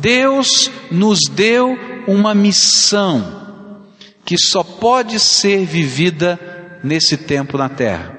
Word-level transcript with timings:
Deus 0.00 0.70
nos 0.90 1.18
deu 1.30 1.78
uma 2.06 2.34
missão 2.34 3.84
que 4.24 4.36
só 4.38 4.62
pode 4.62 5.20
ser 5.20 5.64
vivida 5.66 6.38
nesse 6.82 7.16
tempo 7.16 7.58
na 7.58 7.68
terra. 7.68 8.18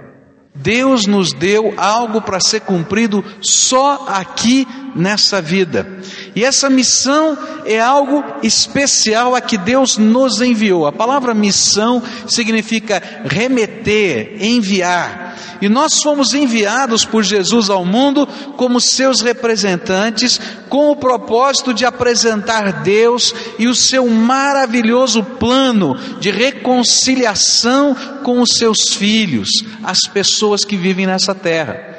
Deus 0.53 1.07
nos 1.07 1.33
deu 1.33 1.73
algo 1.77 2.21
para 2.21 2.39
ser 2.39 2.61
cumprido 2.61 3.23
só 3.41 4.05
aqui 4.07 4.67
nessa 4.95 5.41
vida. 5.41 5.87
E 6.35 6.45
essa 6.45 6.69
missão 6.69 7.37
é 7.65 7.79
algo 7.79 8.23
especial 8.41 9.35
a 9.35 9.41
que 9.41 9.57
Deus 9.57 9.97
nos 9.97 10.41
enviou. 10.41 10.87
A 10.87 10.91
palavra 10.91 11.33
missão 11.33 12.01
significa 12.27 13.01
remeter, 13.25 14.37
enviar. 14.39 15.37
E 15.61 15.69
nós 15.69 16.01
fomos 16.01 16.33
enviados 16.33 17.05
por 17.05 17.23
Jesus 17.23 17.69
ao 17.69 17.85
mundo 17.85 18.27
como 18.57 18.79
seus 18.79 19.21
representantes, 19.21 20.39
com 20.69 20.89
o 20.89 20.95
propósito 20.95 21.73
de 21.73 21.85
apresentar 21.85 22.81
Deus 22.81 23.35
e 23.59 23.67
o 23.67 23.75
seu 23.75 24.07
maravilhoso 24.07 25.23
plano 25.23 25.95
de 26.19 26.31
reconciliação 26.31 27.95
com 28.23 28.41
os 28.41 28.51
seus 28.55 28.93
filhos, 28.95 29.49
as 29.83 29.99
pessoas 30.01 30.65
que 30.65 30.75
vivem 30.75 31.05
nessa 31.05 31.35
terra. 31.35 31.91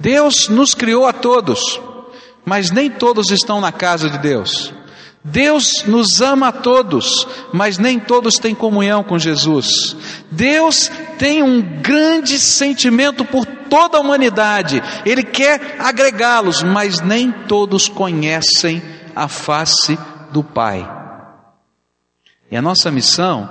Deus 0.00 0.48
nos 0.48 0.74
criou 0.74 1.06
a 1.06 1.12
todos, 1.12 1.80
mas 2.48 2.70
nem 2.70 2.90
todos 2.90 3.30
estão 3.30 3.60
na 3.60 3.70
casa 3.70 4.08
de 4.08 4.16
Deus. 4.16 4.72
Deus 5.22 5.84
nos 5.86 6.22
ama 6.22 6.48
a 6.48 6.52
todos, 6.52 7.28
mas 7.52 7.76
nem 7.76 8.00
todos 8.00 8.38
têm 8.38 8.54
comunhão 8.54 9.04
com 9.04 9.18
Jesus. 9.18 9.94
Deus 10.30 10.90
tem 11.18 11.42
um 11.42 11.60
grande 11.82 12.38
sentimento 12.38 13.26
por 13.26 13.44
toda 13.44 13.98
a 13.98 14.00
humanidade, 14.00 14.82
Ele 15.04 15.22
quer 15.22 15.76
agregá-los, 15.78 16.62
mas 16.62 17.02
nem 17.02 17.30
todos 17.30 17.86
conhecem 17.86 18.82
a 19.14 19.28
face 19.28 19.98
do 20.32 20.42
Pai. 20.42 20.90
E 22.50 22.56
a 22.56 22.62
nossa 22.62 22.90
missão 22.90 23.46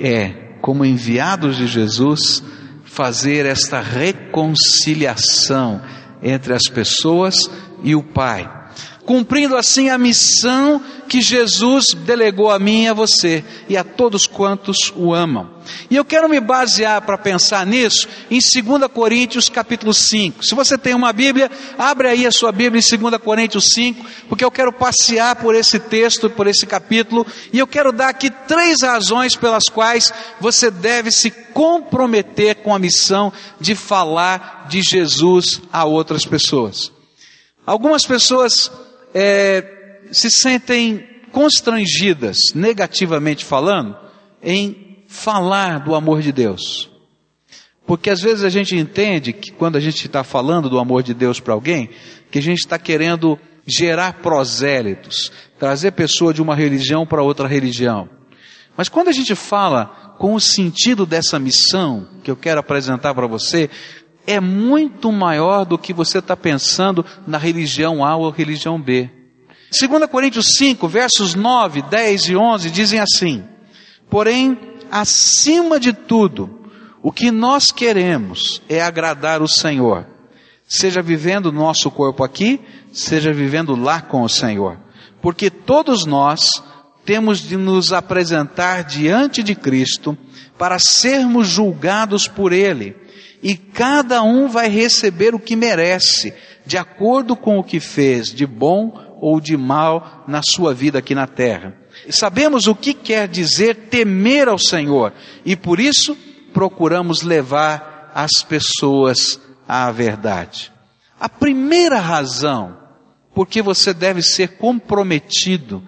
é, 0.00 0.56
como 0.60 0.84
enviados 0.84 1.56
de 1.56 1.68
Jesus, 1.68 2.42
fazer 2.84 3.46
esta 3.46 3.80
reconciliação 3.80 5.80
entre 6.22 6.54
as 6.54 6.64
pessoas 6.64 7.36
e 7.44 7.65
o 7.94 8.02
Pai 8.02 8.48
cumprindo 9.06 9.56
assim 9.56 9.88
a 9.88 9.96
missão 9.96 10.82
que 11.08 11.20
Jesus 11.20 11.94
delegou 11.94 12.50
a 12.50 12.58
mim 12.58 12.82
e 12.82 12.88
a 12.88 12.92
você 12.92 13.44
e 13.68 13.76
a 13.76 13.84
todos 13.84 14.26
quantos 14.26 14.92
o 14.96 15.14
amam. 15.14 15.54
E 15.88 15.94
eu 15.94 16.04
quero 16.04 16.28
me 16.28 16.40
basear 16.40 17.00
para 17.02 17.16
pensar 17.16 17.64
nisso 17.64 18.08
em 18.28 18.40
2 18.40 18.90
Coríntios 18.92 19.48
capítulo 19.48 19.94
5. 19.94 20.44
Se 20.44 20.54
você 20.54 20.76
tem 20.76 20.94
uma 20.94 21.12
Bíblia, 21.12 21.50
abre 21.78 22.08
aí 22.08 22.26
a 22.26 22.32
sua 22.32 22.50
Bíblia 22.50 22.80
em 22.80 22.98
2 22.98 23.16
Coríntios 23.22 23.66
5, 23.72 24.04
porque 24.28 24.44
eu 24.44 24.50
quero 24.50 24.72
passear 24.72 25.36
por 25.36 25.54
esse 25.54 25.78
texto, 25.78 26.28
por 26.28 26.48
esse 26.48 26.66
capítulo, 26.66 27.24
e 27.52 27.58
eu 27.60 27.66
quero 27.66 27.92
dar 27.92 28.08
aqui 28.08 28.28
três 28.28 28.82
razões 28.82 29.36
pelas 29.36 29.64
quais 29.72 30.12
você 30.40 30.70
deve 30.70 31.12
se 31.12 31.30
comprometer 31.30 32.56
com 32.56 32.74
a 32.74 32.78
missão 32.78 33.32
de 33.60 33.76
falar 33.76 34.66
de 34.68 34.82
Jesus 34.82 35.62
a 35.72 35.84
outras 35.84 36.24
pessoas. 36.24 36.95
Algumas 37.66 38.06
pessoas 38.06 38.70
é, 39.12 39.98
se 40.12 40.30
sentem 40.30 41.04
constrangidas, 41.32 42.38
negativamente 42.54 43.44
falando, 43.44 43.96
em 44.40 45.04
falar 45.08 45.80
do 45.80 45.94
amor 45.94 46.22
de 46.22 46.30
Deus. 46.30 46.88
Porque 47.84 48.08
às 48.08 48.20
vezes 48.20 48.44
a 48.44 48.48
gente 48.48 48.76
entende 48.76 49.32
que 49.32 49.50
quando 49.50 49.76
a 49.76 49.80
gente 49.80 50.06
está 50.06 50.22
falando 50.22 50.70
do 50.70 50.78
amor 50.78 51.02
de 51.02 51.12
Deus 51.12 51.40
para 51.40 51.54
alguém, 51.54 51.90
que 52.30 52.38
a 52.38 52.42
gente 52.42 52.58
está 52.58 52.78
querendo 52.78 53.38
gerar 53.66 54.14
prosélitos, 54.22 55.32
trazer 55.58 55.90
pessoa 55.90 56.32
de 56.32 56.40
uma 56.40 56.54
religião 56.54 57.04
para 57.04 57.22
outra 57.22 57.48
religião. 57.48 58.08
Mas 58.76 58.88
quando 58.88 59.08
a 59.08 59.12
gente 59.12 59.34
fala 59.34 60.14
com 60.18 60.34
o 60.34 60.40
sentido 60.40 61.04
dessa 61.04 61.38
missão 61.38 62.08
que 62.22 62.30
eu 62.30 62.36
quero 62.36 62.60
apresentar 62.60 63.14
para 63.14 63.26
você, 63.26 63.68
é 64.26 64.40
muito 64.40 65.12
maior 65.12 65.64
do 65.64 65.78
que 65.78 65.92
você 65.92 66.18
está 66.18 66.36
pensando 66.36 67.04
na 67.26 67.38
religião 67.38 68.04
A 68.04 68.16
ou 68.16 68.30
religião 68.30 68.80
B. 68.80 69.08
2 69.70 70.06
Coríntios 70.10 70.46
5, 70.56 70.88
versos 70.88 71.34
9, 71.34 71.82
10 71.82 72.28
e 72.28 72.36
11 72.36 72.70
dizem 72.70 73.00
assim: 73.00 73.44
Porém, 74.10 74.58
acima 74.90 75.78
de 75.78 75.92
tudo, 75.92 76.70
o 77.02 77.12
que 77.12 77.30
nós 77.30 77.70
queremos 77.70 78.62
é 78.68 78.80
agradar 78.80 79.42
o 79.42 79.48
Senhor, 79.48 80.06
seja 80.66 81.02
vivendo 81.02 81.52
nosso 81.52 81.90
corpo 81.90 82.24
aqui, 82.24 82.60
seja 82.92 83.32
vivendo 83.32 83.76
lá 83.76 84.00
com 84.00 84.22
o 84.22 84.28
Senhor, 84.28 84.78
porque 85.20 85.50
todos 85.50 86.04
nós 86.04 86.50
temos 87.04 87.38
de 87.38 87.56
nos 87.56 87.92
apresentar 87.92 88.82
diante 88.82 89.42
de 89.42 89.54
Cristo 89.54 90.16
para 90.58 90.78
sermos 90.78 91.46
julgados 91.46 92.26
por 92.26 92.52
Ele 92.52 92.96
e 93.42 93.56
cada 93.56 94.22
um 94.22 94.48
vai 94.48 94.68
receber 94.68 95.34
o 95.34 95.38
que 95.38 95.56
merece, 95.56 96.34
de 96.64 96.76
acordo 96.76 97.36
com 97.36 97.58
o 97.58 97.64
que 97.64 97.78
fez, 97.80 98.32
de 98.32 98.46
bom 98.46 99.16
ou 99.20 99.40
de 99.40 99.56
mal 99.56 100.24
na 100.26 100.40
sua 100.42 100.74
vida 100.74 100.98
aqui 100.98 101.14
na 101.14 101.26
terra. 101.26 101.74
Sabemos 102.10 102.66
o 102.66 102.74
que 102.74 102.92
quer 102.92 103.28
dizer 103.28 103.88
temer 103.90 104.48
ao 104.48 104.58
Senhor 104.58 105.12
e 105.44 105.56
por 105.56 105.80
isso 105.80 106.16
procuramos 106.52 107.22
levar 107.22 108.10
as 108.14 108.42
pessoas 108.42 109.40
à 109.66 109.90
verdade. 109.90 110.72
A 111.18 111.28
primeira 111.28 111.98
razão 111.98 112.76
por 113.34 113.46
que 113.46 113.60
você 113.60 113.92
deve 113.92 114.22
ser 114.22 114.56
comprometido 114.56 115.82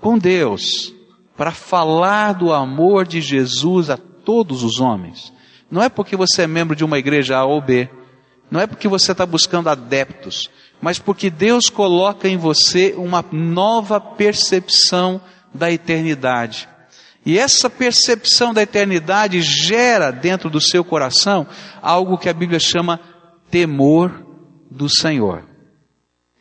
com 0.00 0.18
Deus 0.18 0.94
para 1.36 1.52
falar 1.52 2.32
do 2.32 2.52
amor 2.52 3.06
de 3.06 3.20
Jesus 3.20 3.90
a 3.90 3.96
todos 3.96 4.62
os 4.64 4.80
homens 4.80 5.32
não 5.70 5.82
é 5.82 5.88
porque 5.88 6.16
você 6.16 6.42
é 6.42 6.46
membro 6.46 6.74
de 6.74 6.84
uma 6.84 6.98
igreja 6.98 7.36
A 7.36 7.44
ou 7.44 7.60
B. 7.60 7.88
Não 8.50 8.60
é 8.60 8.66
porque 8.66 8.88
você 8.88 9.12
está 9.12 9.26
buscando 9.26 9.68
adeptos. 9.68 10.48
Mas 10.80 10.98
porque 10.98 11.28
Deus 11.28 11.68
coloca 11.68 12.28
em 12.28 12.36
você 12.36 12.94
uma 12.96 13.24
nova 13.30 14.00
percepção 14.00 15.20
da 15.52 15.70
eternidade. 15.70 16.68
E 17.26 17.38
essa 17.38 17.68
percepção 17.68 18.54
da 18.54 18.62
eternidade 18.62 19.42
gera 19.42 20.10
dentro 20.10 20.48
do 20.48 20.60
seu 20.60 20.82
coração 20.82 21.46
algo 21.82 22.16
que 22.16 22.28
a 22.28 22.32
Bíblia 22.32 22.58
chama 22.58 23.00
temor 23.50 24.24
do 24.70 24.88
Senhor. 24.88 25.46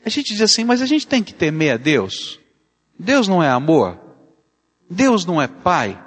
A 0.05 0.09
gente 0.09 0.33
diz 0.33 0.41
assim, 0.41 0.63
mas 0.63 0.81
a 0.81 0.85
gente 0.85 1.05
tem 1.05 1.21
que 1.21 1.33
temer 1.33 1.73
a 1.73 1.77
Deus. 1.77 2.39
Deus 2.97 3.27
não 3.27 3.43
é 3.43 3.49
amor. 3.49 3.99
Deus 4.89 5.25
não 5.25 5.41
é 5.41 5.47
pai. 5.47 6.01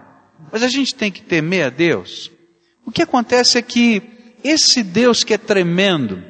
Mas 0.51 0.63
a 0.63 0.69
gente 0.69 0.95
tem 0.95 1.13
que 1.13 1.23
temer 1.23 1.67
a 1.67 1.69
Deus. 1.69 2.31
O 2.85 2.91
que 2.91 3.03
acontece 3.03 3.59
é 3.59 3.63
que 3.63 4.03
esse 4.43 4.83
Deus 4.83 5.23
que 5.23 5.35
é 5.35 5.39
tremendo, 5.39 6.23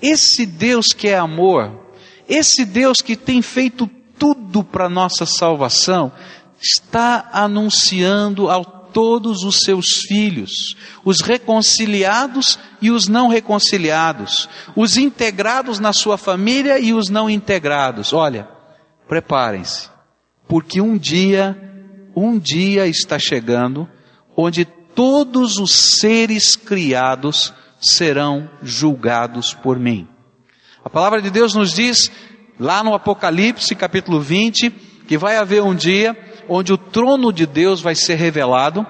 esse 0.00 0.46
Deus 0.46 0.88
que 0.88 1.08
é 1.08 1.16
amor, 1.16 1.94
esse 2.28 2.64
Deus 2.64 3.00
que 3.02 3.16
tem 3.16 3.42
feito 3.42 3.88
tudo 4.18 4.64
para 4.64 4.88
nossa 4.88 5.26
salvação, 5.26 6.12
está 6.60 7.28
anunciando 7.32 8.48
a 8.48 8.64
todos 8.64 9.42
os 9.42 9.60
seus 9.64 10.02
filhos, 10.06 10.76
os 11.04 11.20
reconciliados 11.20 12.58
e 12.80 12.90
os 12.90 13.08
não 13.08 13.28
reconciliados, 13.28 14.48
os 14.76 14.96
integrados 14.96 15.78
na 15.78 15.92
sua 15.92 16.18
família 16.18 16.78
e 16.78 16.92
os 16.92 17.08
não 17.08 17.28
integrados. 17.28 18.12
Olha, 18.12 18.48
preparem-se, 19.08 19.88
porque 20.46 20.80
um 20.80 20.96
dia, 20.96 21.58
um 22.14 22.38
dia 22.38 22.86
está 22.86 23.18
chegando 23.18 23.88
onde 24.36 24.66
todos 24.94 25.58
os 25.58 25.72
seres 25.72 26.56
criados 26.56 27.52
serão 27.80 28.48
julgados 28.62 29.52
por 29.54 29.78
mim. 29.78 30.08
A 30.84 30.90
palavra 30.90 31.20
de 31.20 31.30
Deus 31.30 31.54
nos 31.54 31.72
diz, 31.72 32.10
lá 32.58 32.82
no 32.82 32.94
Apocalipse 32.94 33.74
capítulo 33.74 34.20
20, 34.20 34.70
que 35.06 35.18
vai 35.18 35.36
haver 35.36 35.62
um 35.62 35.74
dia 35.74 36.16
onde 36.48 36.72
o 36.72 36.78
trono 36.78 37.32
de 37.32 37.46
Deus 37.46 37.80
vai 37.80 37.94
ser 37.94 38.16
revelado, 38.16 38.86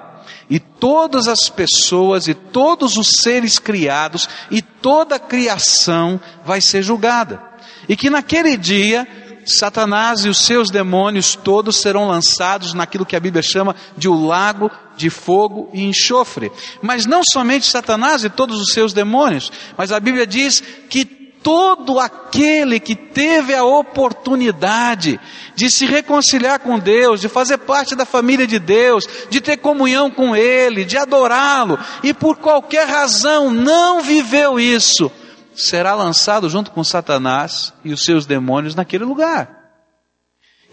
e 0.49 0.59
todas 0.59 1.29
as 1.29 1.49
pessoas 1.49 2.29
e 2.29 2.35
todos 2.35 2.97
os 2.97 3.09
seres 3.21 3.59
criados 3.59 4.29
e 4.51 4.61
toda 4.61 5.17
a 5.17 5.19
criação 5.19 6.21
vai 6.45 6.61
ser 6.61 6.83
julgada. 6.83 7.43
E 7.89 7.97
que 7.97 8.11
naquele 8.11 8.57
dia 8.57 9.07
Satanás 9.45 10.25
e 10.25 10.29
os 10.29 10.39
seus 10.39 10.71
demônios 10.71 11.35
todos 11.35 11.77
serão 11.77 12.09
lançados 12.09 12.75
naquilo 12.75 13.07
que 13.07 13.17
a 13.17 13.21
Bíblia 13.21 13.43
chama 13.43 13.75
de 13.97 14.09
o 14.09 14.27
lago 14.27 14.71
de 14.97 15.11
fogo 15.11 15.71
e 15.73 15.83
enxofre. 15.85 16.53
Mas 16.81 17.07
não 17.07 17.23
somente 17.33 17.67
Satanás 17.67 18.25
e 18.25 18.31
todos 18.31 18.61
os 18.61 18.73
seus 18.73 18.93
demônios, 18.93 19.51
mas 19.77 19.93
a 19.93 20.01
Bíblia 20.01 20.27
diz 20.27 20.63
que 20.89 21.05
todo 21.43 21.99
aquele 21.99 22.79
que 22.79 22.95
teve 22.95 23.55
a 23.55 23.65
oportunidade 23.65 25.19
de 25.55 25.71
se 25.71 25.85
reconciliar 25.85 26.61
com 26.61 26.79
Deus, 26.79 27.21
de 27.21 27.29
fazer 27.29 27.59
parte 27.59 27.95
da 27.95 28.07
família 28.07 28.47
de 28.47 28.59
Deus, 28.59 29.07
de 29.29 29.41
ter 29.41 29.57
comunhão 29.57 30.11
com 30.11 30.37
Ele, 30.37 30.85
de 30.85 30.97
adorá-lo, 30.97 31.79
e 32.03 32.15
por 32.15 32.37
qualquer 32.37 32.87
razão 32.87 33.51
não 33.51 34.01
viveu 34.03 34.59
isso, 34.59 35.11
será 35.55 35.95
lançado 35.95 36.49
junto 36.49 36.71
com 36.71 36.83
Satanás 36.83 37.73
e 37.85 37.93
os 37.93 38.03
seus 38.03 38.27
demônios 38.27 38.75
naquele 38.75 39.05
lugar. 39.05 39.63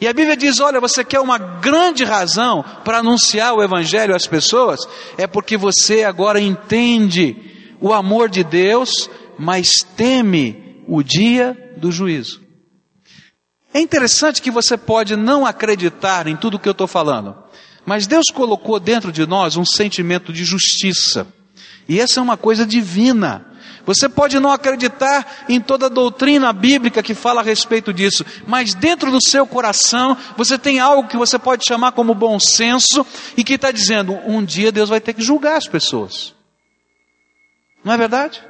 E 0.01 0.07
a 0.07 0.13
Bíblia 0.13 0.37
diz: 0.37 0.59
olha, 0.59 0.79
você 0.79 1.03
quer 1.03 1.19
uma 1.19 1.37
grande 1.37 2.03
razão 2.03 2.63
para 2.83 2.99
anunciar 2.99 3.53
o 3.53 3.63
Evangelho 3.63 4.15
às 4.15 4.25
pessoas? 4.25 4.79
É 5.17 5.27
porque 5.27 5.57
você 5.57 6.03
agora 6.03 6.39
entende 6.39 7.35
o 7.81 7.93
amor 7.93 8.29
de 8.29 8.43
Deus, 8.43 9.09
mas 9.37 9.83
teme 9.95 10.83
o 10.87 11.03
dia 11.03 11.73
do 11.77 11.91
juízo. 11.91 12.41
É 13.73 13.79
interessante 13.79 14.41
que 14.41 14.49
você 14.49 14.75
pode 14.77 15.15
não 15.15 15.45
acreditar 15.45 16.27
em 16.27 16.35
tudo 16.35 16.57
que 16.57 16.67
eu 16.67 16.71
estou 16.71 16.87
falando, 16.87 17.35
mas 17.85 18.07
Deus 18.07 18.25
colocou 18.33 18.79
dentro 18.79 19.11
de 19.11 19.27
nós 19.27 19.57
um 19.57 19.65
sentimento 19.65 20.33
de 20.33 20.43
justiça. 20.43 21.27
E 21.87 21.99
essa 21.99 22.19
é 22.19 22.23
uma 22.23 22.37
coisa 22.37 22.65
divina. 22.65 23.45
Você 23.89 24.07
pode 24.07 24.39
não 24.39 24.51
acreditar 24.51 25.45
em 25.49 25.59
toda 25.59 25.87
a 25.87 25.89
doutrina 25.89 26.53
bíblica 26.53 27.01
que 27.01 27.15
fala 27.15 27.41
a 27.41 27.43
respeito 27.43 27.91
disso, 27.91 28.23
mas 28.45 28.75
dentro 28.75 29.09
do 29.09 29.17
seu 29.19 29.47
coração 29.47 30.15
você 30.37 30.59
tem 30.59 30.79
algo 30.79 31.07
que 31.07 31.17
você 31.17 31.39
pode 31.39 31.65
chamar 31.67 31.93
como 31.93 32.13
bom 32.13 32.39
senso 32.39 33.03
e 33.35 33.43
que 33.43 33.55
está 33.55 33.71
dizendo: 33.71 34.13
um 34.27 34.45
dia 34.45 34.71
Deus 34.71 34.89
vai 34.89 35.01
ter 35.01 35.13
que 35.13 35.23
julgar 35.23 35.57
as 35.57 35.67
pessoas. 35.67 36.35
Não 37.83 37.91
é 37.91 37.97
verdade? 37.97 38.43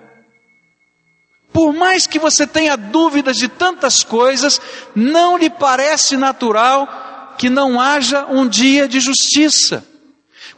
Por 1.53 1.71
mais 1.71 2.05
que 2.05 2.19
você 2.19 2.45
tenha 2.45 2.75
dúvidas 2.75 3.37
de 3.37 3.47
tantas 3.47 4.03
coisas, 4.03 4.59
não 4.93 5.37
lhe 5.37 5.49
parece 5.49 6.17
natural 6.17 7.35
que 7.37 7.49
não 7.49 7.79
haja 7.79 8.25
um 8.25 8.45
dia 8.45 8.89
de 8.89 8.99
justiça. 8.99 9.87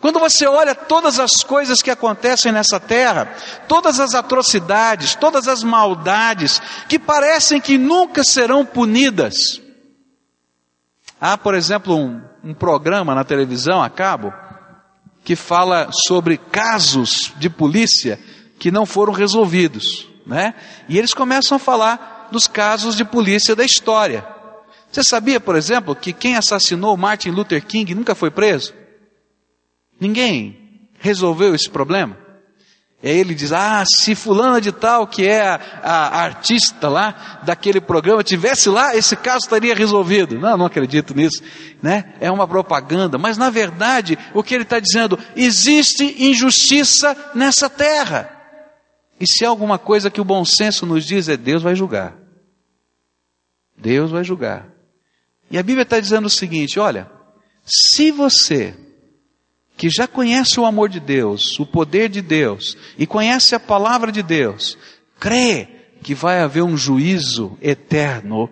Quando 0.01 0.19
você 0.19 0.47
olha 0.47 0.73
todas 0.73 1.19
as 1.19 1.43
coisas 1.43 1.79
que 1.79 1.91
acontecem 1.91 2.51
nessa 2.51 2.79
terra, 2.79 3.35
todas 3.67 3.99
as 3.99 4.15
atrocidades, 4.15 5.13
todas 5.13 5.47
as 5.47 5.63
maldades, 5.63 6.59
que 6.89 6.97
parecem 6.97 7.61
que 7.61 7.77
nunca 7.77 8.23
serão 8.23 8.65
punidas. 8.65 9.61
Há, 11.19 11.37
por 11.37 11.53
exemplo, 11.53 11.95
um, 11.95 12.19
um 12.43 12.51
programa 12.51 13.13
na 13.13 13.23
televisão, 13.23 13.79
a 13.79 13.91
cabo, 13.91 14.33
que 15.23 15.35
fala 15.35 15.91
sobre 16.07 16.35
casos 16.35 17.31
de 17.37 17.47
polícia 17.47 18.19
que 18.57 18.71
não 18.71 18.87
foram 18.87 19.13
resolvidos, 19.13 20.07
né? 20.25 20.55
E 20.89 20.97
eles 20.97 21.13
começam 21.13 21.57
a 21.57 21.59
falar 21.59 22.29
dos 22.31 22.47
casos 22.47 22.97
de 22.97 23.05
polícia 23.05 23.55
da 23.55 23.63
história. 23.63 24.25
Você 24.91 25.03
sabia, 25.03 25.39
por 25.39 25.55
exemplo, 25.55 25.95
que 25.95 26.11
quem 26.11 26.35
assassinou 26.35 26.97
Martin 26.97 27.29
Luther 27.29 27.63
King 27.63 27.93
nunca 27.93 28.15
foi 28.15 28.31
preso? 28.31 28.80
Ninguém 30.01 30.89
resolveu 30.97 31.53
esse 31.53 31.69
problema. 31.69 32.17
E 33.03 33.09
aí 33.09 33.17
ele 33.17 33.35
diz: 33.35 33.51
Ah, 33.51 33.83
se 33.85 34.15
fulana 34.15 34.59
de 34.59 34.71
tal, 34.71 35.05
que 35.05 35.27
é 35.27 35.41
a, 35.41 35.59
a, 35.83 36.21
artista 36.23 36.89
lá 36.89 37.41
daquele 37.43 37.79
programa, 37.79 38.23
tivesse 38.23 38.67
lá, 38.67 38.95
esse 38.95 39.15
caso 39.15 39.45
estaria 39.45 39.75
resolvido. 39.75 40.39
Não, 40.39 40.57
não 40.57 40.65
acredito 40.65 41.15
nisso. 41.15 41.43
Né? 41.81 42.15
É 42.19 42.31
uma 42.31 42.47
propaganda. 42.47 43.19
Mas 43.19 43.37
na 43.37 43.51
verdade, 43.51 44.17
o 44.33 44.41
que 44.41 44.55
ele 44.55 44.63
está 44.63 44.79
dizendo, 44.79 45.19
existe 45.35 46.23
injustiça 46.23 47.15
nessa 47.35 47.69
terra. 47.69 48.37
E 49.19 49.27
se 49.27 49.45
há 49.45 49.49
alguma 49.49 49.77
coisa 49.77 50.09
que 50.09 50.19
o 50.21 50.25
bom 50.25 50.43
senso 50.43 50.83
nos 50.83 51.05
diz 51.05 51.29
é 51.29 51.37
Deus 51.37 51.61
vai 51.61 51.75
julgar. 51.75 52.15
Deus 53.77 54.09
vai 54.09 54.23
julgar. 54.23 54.67
E 55.51 55.59
a 55.59 55.63
Bíblia 55.63 55.83
está 55.83 55.99
dizendo 55.99 56.25
o 56.25 56.29
seguinte: 56.29 56.79
olha, 56.79 57.07
se 57.63 58.11
você 58.11 58.75
que 59.81 59.89
já 59.89 60.07
conhece 60.07 60.59
o 60.59 60.65
amor 60.67 60.89
de 60.89 60.99
Deus, 60.99 61.59
o 61.59 61.65
poder 61.65 62.07
de 62.07 62.21
Deus, 62.21 62.77
e 62.99 63.07
conhece 63.07 63.55
a 63.55 63.59
palavra 63.59 64.11
de 64.11 64.21
Deus, 64.21 64.77
crê 65.19 65.67
que 66.03 66.13
vai 66.13 66.39
haver 66.39 66.61
um 66.61 66.77
juízo 66.77 67.57
eterno 67.59 68.47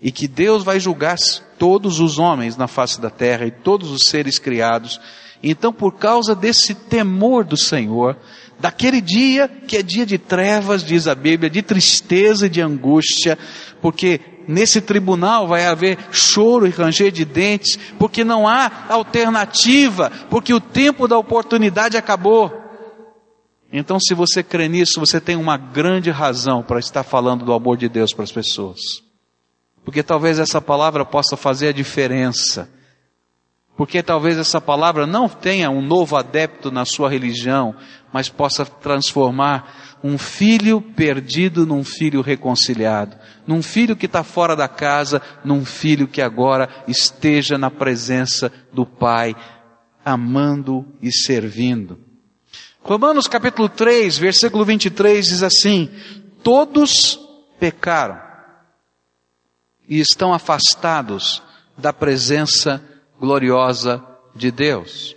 e 0.00 0.12
que 0.12 0.28
Deus 0.28 0.62
vai 0.62 0.78
julgar 0.78 1.16
todos 1.58 1.98
os 1.98 2.16
homens 2.16 2.56
na 2.56 2.68
face 2.68 3.00
da 3.00 3.10
terra 3.10 3.44
e 3.44 3.50
todos 3.50 3.90
os 3.90 4.02
seres 4.04 4.38
criados. 4.38 5.00
Então, 5.42 5.72
por 5.72 5.94
causa 5.94 6.32
desse 6.32 6.76
temor 6.76 7.42
do 7.42 7.56
Senhor, 7.56 8.16
daquele 8.60 9.00
dia 9.00 9.48
que 9.48 9.76
é 9.76 9.82
dia 9.82 10.06
de 10.06 10.16
trevas, 10.16 10.84
diz 10.84 11.08
a 11.08 11.14
Bíblia, 11.16 11.50
de 11.50 11.62
tristeza 11.62 12.46
e 12.46 12.48
de 12.48 12.60
angústia, 12.60 13.36
porque 13.80 14.20
nesse 14.46 14.80
tribunal 14.80 15.46
vai 15.46 15.66
haver 15.66 15.98
choro 16.10 16.66
e 16.66 16.70
ranger 16.70 17.10
de 17.10 17.24
dentes, 17.24 17.78
porque 17.98 18.24
não 18.24 18.46
há 18.46 18.86
alternativa, 18.88 20.10
porque 20.28 20.52
o 20.52 20.60
tempo 20.60 21.06
da 21.06 21.18
oportunidade 21.18 21.96
acabou. 21.96 22.62
Então, 23.72 23.98
se 23.98 24.14
você 24.14 24.42
crê 24.42 24.68
nisso, 24.68 25.00
você 25.00 25.18
tem 25.18 25.34
uma 25.34 25.56
grande 25.56 26.10
razão 26.10 26.62
para 26.62 26.78
estar 26.78 27.02
falando 27.02 27.44
do 27.44 27.54
amor 27.54 27.78
de 27.78 27.88
Deus 27.88 28.12
para 28.12 28.24
as 28.24 28.32
pessoas. 28.32 28.80
Porque 29.84 30.02
talvez 30.02 30.38
essa 30.38 30.60
palavra 30.60 31.04
possa 31.04 31.36
fazer 31.36 31.68
a 31.68 31.72
diferença. 31.72 32.68
Porque 33.76 34.02
talvez 34.02 34.36
essa 34.36 34.60
palavra 34.60 35.06
não 35.06 35.28
tenha 35.28 35.70
um 35.70 35.80
novo 35.80 36.16
adepto 36.16 36.70
na 36.70 36.84
sua 36.84 37.08
religião, 37.08 37.74
mas 38.12 38.28
possa 38.28 38.66
transformar 38.66 39.98
um 40.04 40.18
filho 40.18 40.80
perdido 40.80 41.64
num 41.64 41.82
filho 41.82 42.20
reconciliado, 42.20 43.16
num 43.46 43.62
filho 43.62 43.96
que 43.96 44.06
está 44.06 44.22
fora 44.22 44.54
da 44.54 44.68
casa, 44.68 45.22
num 45.44 45.64
filho 45.64 46.06
que 46.06 46.20
agora 46.20 46.68
esteja 46.86 47.56
na 47.56 47.70
presença 47.70 48.52
do 48.72 48.84
Pai, 48.84 49.34
amando 50.04 50.84
e 51.00 51.10
servindo. 51.10 51.98
Romanos 52.82 53.28
capítulo 53.28 53.68
3, 53.68 54.18
versículo 54.18 54.64
23 54.64 55.24
diz 55.24 55.42
assim: 55.42 55.88
Todos 56.42 57.18
pecaram 57.58 58.20
e 59.88 60.00
estão 60.00 60.34
afastados 60.34 61.42
da 61.78 61.92
presença 61.92 62.82
gloriosa 63.22 64.04
de 64.34 64.50
Deus. 64.50 65.14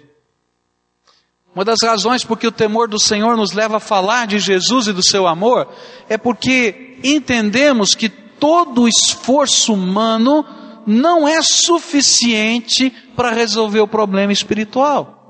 Uma 1.55 1.65
das 1.65 1.79
razões 1.81 2.23
porque 2.23 2.45
o 2.45 2.51
temor 2.51 2.87
do 2.87 2.99
Senhor 2.99 3.35
nos 3.35 3.51
leva 3.51 3.77
a 3.77 3.79
falar 3.79 4.27
de 4.27 4.37
Jesus 4.37 4.85
e 4.85 4.93
do 4.93 5.01
seu 5.01 5.25
amor 5.25 5.67
é 6.07 6.15
porque 6.15 6.99
entendemos 7.03 7.95
que 7.95 8.07
todo 8.07 8.83
o 8.83 8.87
esforço 8.87 9.73
humano 9.73 10.45
não 10.85 11.27
é 11.27 11.41
suficiente 11.41 12.91
para 13.15 13.31
resolver 13.31 13.79
o 13.79 13.87
problema 13.87 14.31
espiritual. 14.31 15.24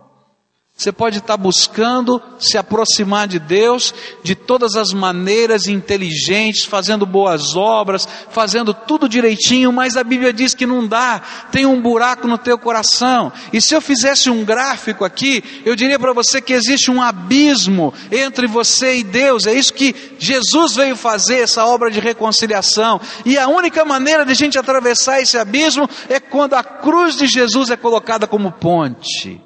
Você 0.78 0.92
pode 0.92 1.20
estar 1.20 1.38
buscando 1.38 2.22
se 2.38 2.58
aproximar 2.58 3.30
de 3.30 3.40
Deus 3.40 3.94
de 4.22 4.36
todas 4.36 4.76
as 4.76 4.92
maneiras 4.92 5.68
inteligentes, 5.68 6.66
fazendo 6.66 7.06
boas 7.06 7.56
obras, 7.56 8.06
fazendo 8.30 8.74
tudo 8.74 9.08
direitinho, 9.08 9.72
mas 9.72 9.96
a 9.96 10.04
Bíblia 10.04 10.34
diz 10.34 10.54
que 10.54 10.66
não 10.66 10.86
dá, 10.86 11.22
tem 11.50 11.66
um 11.66 11.82
buraco 11.82 12.28
no 12.28 12.38
teu 12.38 12.58
coração. 12.58 13.32
E 13.54 13.62
se 13.62 13.74
eu 13.74 13.80
fizesse 13.80 14.30
um 14.30 14.44
gráfico 14.44 15.06
aqui, 15.06 15.42
eu 15.64 15.78
diria 15.78 15.98
para 15.98 16.12
você 16.12 16.42
que 16.42 16.52
existe 16.52 16.92
um 16.92 17.02
abismo 17.02 17.94
entre 18.12 18.46
você 18.46 18.98
e 18.98 19.04
Deus. 19.04 19.48
É 19.48 19.54
isso 19.54 19.74
que 19.74 19.96
Jesus 20.20 20.76
veio 20.76 20.98
fazer, 20.98 21.40
essa 21.40 21.66
obra 21.66 21.90
de 21.90 22.02
reconciliação. 22.02 23.00
E 23.26 23.38
a 23.38 23.48
única 23.48 23.86
maneira 23.86 24.26
de 24.26 24.34
a 24.34 24.36
gente 24.36 24.58
atravessar 24.58 25.22
esse 25.22 25.38
abismo 25.38 25.90
é 26.10 26.20
quando 26.20 26.54
a 26.54 26.64
cruz 26.64 27.16
de 27.16 27.28
Jesus 27.28 27.70
é 27.70 27.78
colocada 27.78 28.28
como 28.28 28.52
ponte. 28.52 29.45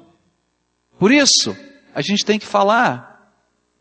Por 1.00 1.10
isso, 1.10 1.56
a 1.94 2.02
gente 2.02 2.26
tem 2.26 2.38
que 2.38 2.44
falar 2.44 3.32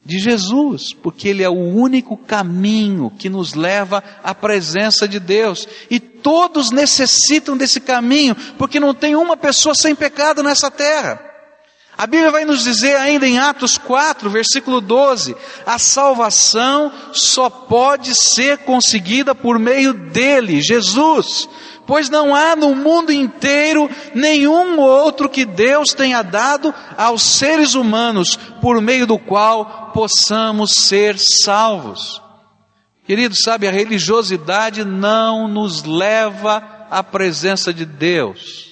de 0.06 0.18
Jesus, 0.18 0.94
porque 0.94 1.28
Ele 1.28 1.44
é 1.44 1.50
o 1.50 1.54
único 1.54 2.16
caminho 2.16 3.12
que 3.20 3.28
nos 3.28 3.54
leva 3.54 4.02
à 4.24 4.34
presença 4.34 5.06
de 5.06 5.20
Deus. 5.20 5.68
E 5.90 6.00
todos 6.00 6.72
necessitam 6.72 7.58
desse 7.58 7.82
caminho, 7.82 8.34
porque 8.58 8.80
não 8.80 8.94
tem 8.94 9.18
uma 9.18 9.36
pessoa 9.36 9.76
sem 9.76 9.94
pecado 9.94 10.42
nessa 10.42 10.72
terra. 10.72 11.22
A 11.98 12.08
Bíblia 12.08 12.32
vai 12.32 12.46
nos 12.46 12.64
dizer 12.64 12.96
ainda 12.96 13.28
em 13.28 13.38
Atos 13.38 13.78
4, 13.78 14.30
versículo 14.30 14.80
12: 14.80 15.36
a 15.66 15.78
salvação 15.78 16.90
só 17.12 17.50
pode 17.50 18.16
ser 18.16 18.60
conseguida 18.60 19.36
por 19.36 19.60
meio 19.60 19.94
dele, 19.94 20.62
Jesus 20.62 21.50
pois 21.90 22.08
não 22.08 22.36
há 22.36 22.56
no 22.56 22.76
mundo 22.76 23.12
inteiro 23.12 23.90
nenhum 24.14 24.78
outro 24.80 25.28
que 25.28 25.44
Deus 25.44 25.92
tenha 25.92 26.22
dado 26.22 26.72
aos 26.96 27.24
seres 27.24 27.74
humanos 27.74 28.38
por 28.62 28.80
meio 28.80 29.08
do 29.08 29.18
qual 29.18 29.90
possamos 29.92 30.70
ser 30.70 31.18
salvos. 31.18 32.22
Querido, 33.08 33.34
sabe, 33.36 33.68
a 33.68 33.72
religiosidade 33.72 34.86
não 34.86 35.48
nos 35.48 35.82
leva 35.82 36.62
à 36.92 37.04
presença 37.04 37.74
de 37.74 37.88
Deus. 37.88 38.70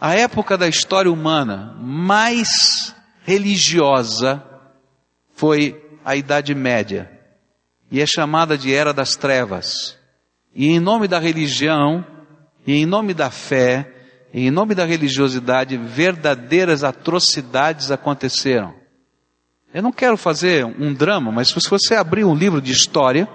A 0.00 0.14
época 0.14 0.56
da 0.56 0.66
história 0.66 1.12
humana 1.12 1.76
mais 1.78 2.94
religiosa 3.22 4.42
foi 5.34 5.78
a 6.02 6.16
Idade 6.16 6.54
Média 6.54 7.10
e 7.90 8.00
é 8.00 8.06
chamada 8.06 8.56
de 8.56 8.74
Era 8.74 8.94
das 8.94 9.14
Trevas. 9.14 10.05
E 10.58 10.68
em 10.68 10.80
nome 10.80 11.06
da 11.06 11.18
religião, 11.18 12.02
e 12.66 12.72
em 12.72 12.86
nome 12.86 13.12
da 13.12 13.30
fé, 13.30 13.92
e 14.32 14.46
em 14.46 14.50
nome 14.50 14.74
da 14.74 14.86
religiosidade, 14.86 15.76
verdadeiras 15.76 16.82
atrocidades 16.82 17.90
aconteceram. 17.90 18.74
Eu 19.74 19.82
não 19.82 19.92
quero 19.92 20.16
fazer 20.16 20.64
um 20.64 20.94
drama, 20.94 21.30
mas 21.30 21.48
se 21.48 21.68
você 21.68 21.94
abrir 21.94 22.24
um 22.24 22.34
livro 22.34 22.62
de 22.62 22.72
história, 22.72 23.28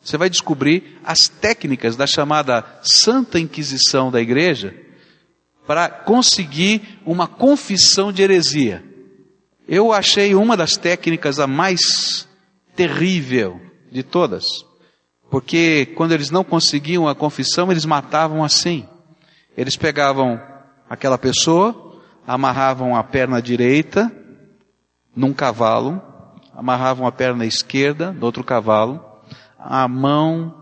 você 0.00 0.16
vai 0.16 0.30
descobrir 0.30 1.00
as 1.02 1.26
técnicas 1.26 1.96
da 1.96 2.06
chamada 2.06 2.64
Santa 2.82 3.40
Inquisição 3.40 4.12
da 4.12 4.20
Igreja 4.20 4.72
para 5.66 5.88
conseguir 5.88 7.00
uma 7.04 7.26
confissão 7.26 8.12
de 8.12 8.22
heresia. 8.22 8.84
Eu 9.66 9.92
achei 9.92 10.36
uma 10.36 10.56
das 10.56 10.76
técnicas 10.76 11.40
a 11.40 11.48
mais 11.48 12.28
terrível 12.76 13.60
de 13.90 14.04
todas, 14.04 14.64
porque 15.34 15.86
quando 15.96 16.12
eles 16.12 16.30
não 16.30 16.44
conseguiam 16.44 17.08
a 17.08 17.14
confissão, 17.14 17.72
eles 17.72 17.84
matavam 17.84 18.44
assim. 18.44 18.86
Eles 19.56 19.76
pegavam 19.76 20.40
aquela 20.88 21.18
pessoa, 21.18 21.98
amarravam 22.24 22.94
a 22.94 23.02
perna 23.02 23.42
direita 23.42 24.12
num 25.16 25.32
cavalo, 25.32 26.00
amarravam 26.54 27.04
a 27.04 27.10
perna 27.10 27.44
esquerda 27.44 28.12
no 28.12 28.24
outro 28.24 28.44
cavalo, 28.44 29.04
a 29.58 29.88
mão 29.88 30.54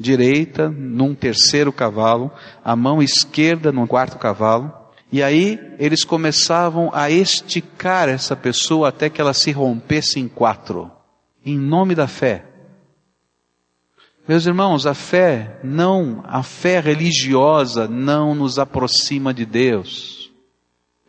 direita 0.00 0.70
num 0.70 1.14
terceiro 1.14 1.70
cavalo, 1.70 2.32
a 2.64 2.74
mão 2.74 3.02
esquerda 3.02 3.70
num 3.70 3.86
quarto 3.86 4.16
cavalo, 4.16 4.72
e 5.12 5.22
aí 5.22 5.60
eles 5.78 6.04
começavam 6.04 6.88
a 6.94 7.10
esticar 7.10 8.08
essa 8.08 8.34
pessoa 8.34 8.88
até 8.88 9.10
que 9.10 9.20
ela 9.20 9.34
se 9.34 9.52
rompesse 9.52 10.18
em 10.18 10.26
quatro, 10.26 10.90
em 11.44 11.58
nome 11.58 11.94
da 11.94 12.08
fé. 12.08 12.55
Meus 14.28 14.44
irmãos, 14.44 14.86
a 14.86 14.94
fé 14.94 15.60
não, 15.62 16.20
a 16.26 16.42
fé 16.42 16.80
religiosa 16.80 17.86
não 17.86 18.34
nos 18.34 18.58
aproxima 18.58 19.32
de 19.32 19.46
Deus. 19.46 20.32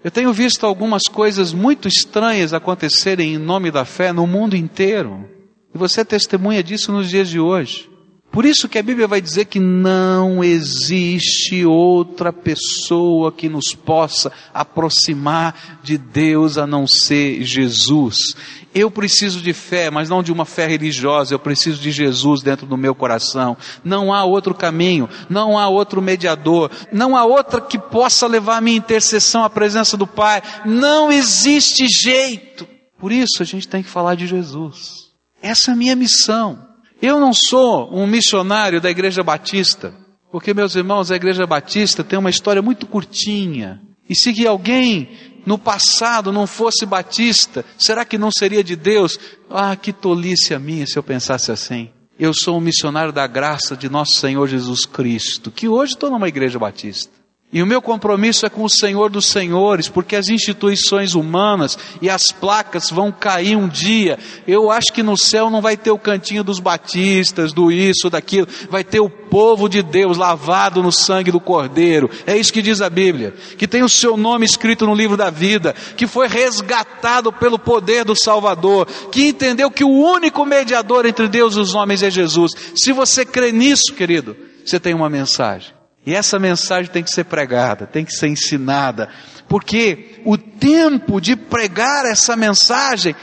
Eu 0.04 0.12
tenho 0.12 0.32
visto 0.32 0.66
algumas 0.66 1.04
coisas 1.04 1.52
muito 1.52 1.88
estranhas 1.88 2.54
acontecerem 2.54 3.34
em 3.34 3.38
nome 3.40 3.72
da 3.72 3.86
fé 3.86 4.14
no 4.14 4.28
mundo 4.28 4.56
inteiro. 4.56 5.28
E 5.74 5.78
você 5.78 6.02
é 6.02 6.04
testemunha 6.04 6.64
disso 6.64 6.92
nos 6.92 7.10
dias 7.10 7.28
de 7.28 7.40
hoje. 7.40 7.87
Por 8.32 8.46
isso 8.46 8.70
que 8.70 8.78
a 8.78 8.84
Bíblia 8.84 9.08
vai 9.08 9.20
dizer 9.20 9.46
que 9.46 9.60
não 9.60 10.44
existe 10.44 11.66
outra 11.66 12.32
pessoa 12.32 13.32
que 13.32 13.50
nos 13.50 13.74
possa 13.74 14.32
aproximar 14.54 15.80
de 15.82 15.98
Deus 15.98 16.58
a 16.58 16.68
não 16.68 16.86
ser 16.86 17.42
Jesus. 17.44 18.36
Eu 18.76 18.92
preciso 18.92 19.42
de 19.42 19.54
fé, 19.54 19.90
mas 19.90 20.08
não 20.08 20.22
de 20.22 20.32
uma 20.32 20.46
fé 20.46 20.68
religiosa, 20.68 21.34
eu 21.34 21.40
preciso 21.40 21.82
de 21.82 21.90
Jesus 21.90 22.44
dentro 22.44 22.68
do 22.68 22.78
meu 22.78 22.94
coração. 22.94 23.58
Não 23.84 24.14
há 24.14 24.24
outro 24.24 24.54
caminho, 24.54 25.10
não 25.28 25.58
há 25.58 25.68
outro 25.68 26.00
mediador, 26.00 26.70
não 26.92 27.16
há 27.16 27.26
outra 27.26 27.60
que 27.60 27.80
possa 27.80 28.28
levar 28.28 28.58
a 28.58 28.62
minha 28.62 28.78
intercessão 28.78 29.44
à 29.44 29.50
presença 29.50 29.98
do 29.98 30.06
Pai. 30.06 30.44
Não 30.64 31.12
existe 31.12 31.88
jeito. 31.88 32.68
Por 33.00 33.12
isso 33.12 33.42
a 33.42 33.46
gente 33.46 33.68
tem 33.68 33.82
que 33.82 33.90
falar 33.90 34.14
de 34.14 34.28
Jesus. 34.28 35.08
Essa 35.42 35.72
é 35.72 35.74
a 35.74 35.78
minha 35.78 35.96
missão. 35.96 36.67
Eu 37.02 37.20
não 37.20 37.34
sou 37.34 37.94
um 37.94 38.08
missionário 38.08 38.82
da 38.82 38.90
Igreja 38.90 39.24
Batista, 39.24 39.94
porque, 40.32 40.54
meus 40.54 40.76
irmãos, 40.76 41.12
a 41.12 41.16
Igreja 41.16 41.46
Batista 41.46 42.04
tem 42.04 42.18
uma 42.18 42.30
história 42.30 42.62
muito 42.62 42.88
curtinha. 42.88 43.82
E 44.10 44.16
se 44.16 44.48
alguém 44.48 45.10
no 45.46 45.58
passado 45.58 46.32
não 46.32 46.46
fosse 46.46 46.86
batista, 46.86 47.64
será 47.78 48.04
que 48.04 48.18
não 48.18 48.30
seria 48.32 48.64
de 48.64 48.76
Deus? 48.76 49.18
Ah, 49.50 49.76
que 49.76 49.94
tolice 49.94 50.54
a 50.54 50.60
minha 50.60 50.86
se 50.86 50.98
eu 50.98 51.04
pensasse 51.04 51.52
assim. 51.52 51.90
Eu 52.20 52.34
sou 52.34 52.58
um 52.58 52.62
missionário 52.62 53.14
da 53.14 53.28
graça 53.28 53.78
de 53.78 53.88
nosso 53.90 54.20
Senhor 54.20 54.48
Jesus 54.48 54.86
Cristo, 54.86 55.52
que 55.52 55.68
hoje 55.68 55.94
estou 55.94 56.10
numa 56.10 56.28
igreja 56.28 56.58
batista. 56.58 57.14
E 57.58 57.64
o 57.64 57.66
meu 57.66 57.82
compromisso 57.82 58.46
é 58.46 58.50
com 58.52 58.64
o 58.64 58.70
Senhor 58.70 59.10
dos 59.10 59.26
Senhores, 59.26 59.90
porque 59.90 60.16
as 60.16 60.30
instituições 60.30 61.16
humanas 61.16 61.76
e 62.00 62.08
as 62.08 62.32
placas 62.32 62.92
vão 62.92 63.12
cair 63.12 63.56
um 63.56 63.68
dia. 63.68 64.20
Eu 64.48 64.70
acho 64.70 64.94
que 64.94 65.02
no 65.02 65.18
céu 65.18 65.50
não 65.50 65.60
vai 65.60 65.76
ter 65.76 65.90
o 65.90 65.98
cantinho 65.98 66.44
dos 66.44 66.60
batistas, 66.60 67.52
do 67.52 67.72
isso, 67.72 68.12
daquilo. 68.12 68.48
Vai 68.70 68.84
ter 68.84 69.00
o 69.00 69.10
povo 69.10 69.68
de 69.68 69.82
Deus 69.82 70.20
lavado 70.20 70.84
no 70.84 70.92
sangue 70.92 71.32
do 71.32 71.40
Cordeiro. 71.40 72.12
É 72.28 72.38
isso 72.38 72.54
que 72.54 72.62
diz 72.62 72.80
a 72.80 72.92
Bíblia. 72.92 73.34
Que 73.58 73.68
tem 73.68 73.82
o 73.82 73.90
seu 73.90 74.16
nome 74.16 74.46
escrito 74.46 74.86
no 74.86 74.94
livro 74.94 75.18
da 75.18 75.32
vida. 75.32 75.74
Que 75.96 76.06
foi 76.06 76.28
resgatado 76.28 77.34
pelo 77.34 77.58
poder 77.58 78.06
do 78.06 78.16
Salvador. 78.16 78.86
Que 79.12 79.30
entendeu 79.30 79.72
que 79.72 79.84
o 79.84 79.90
único 79.90 80.46
mediador 80.46 81.08
entre 81.08 81.28
Deus 81.28 81.56
e 81.56 81.60
os 81.60 81.74
homens 81.74 82.04
é 82.04 82.12
Jesus. 82.12 82.52
Se 82.76 82.94
você 82.94 83.26
crê 83.26 83.52
nisso, 83.52 83.96
querido, 83.96 84.38
você 84.64 84.80
tem 84.80 84.94
uma 84.94 85.10
mensagem. 85.10 85.77
E 86.08 86.16
essa 86.16 86.40
mensagem 86.40 86.90
tem 86.90 87.04
que 87.04 87.12
ser 87.12 87.26
pregada, 87.26 87.86
tem 87.86 88.06
que 88.06 88.14
ser 88.14 88.30
ensinada, 88.30 89.10
porque 89.46 90.22
o 90.24 90.38
tempo 90.38 91.20
de 91.20 91.36
pregar 91.36 92.06
essa 92.06 92.34
mensagem 92.34 93.14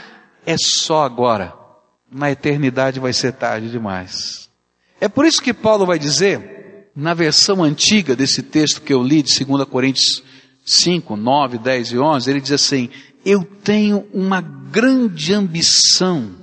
é 0.45 0.55
só 0.55 1.03
agora. 1.03 1.51
Na 2.11 2.29
eternidade 2.29 2.99
vai 2.99 3.11
ser 3.11 3.33
tarde 3.33 3.71
demais. 3.71 4.51
É 5.01 5.07
por 5.07 5.25
isso 5.25 5.41
que 5.41 5.51
Paulo 5.51 5.83
vai 5.83 5.97
dizer, 5.97 6.91
na 6.95 7.15
versão 7.15 7.63
antiga 7.63 8.15
desse 8.15 8.43
texto 8.43 8.83
que 8.83 8.93
eu 8.93 9.01
li 9.01 9.23
de 9.23 9.43
2 9.43 9.67
Coríntios 9.67 10.23
5, 10.63 11.15
9, 11.15 11.57
10 11.57 11.91
e 11.91 11.97
11, 11.97 12.29
ele 12.29 12.39
diz 12.39 12.51
assim: 12.51 12.91
Eu 13.25 13.43
tenho 13.43 14.05
uma 14.13 14.41
grande 14.41 15.33
ambição, 15.33 16.35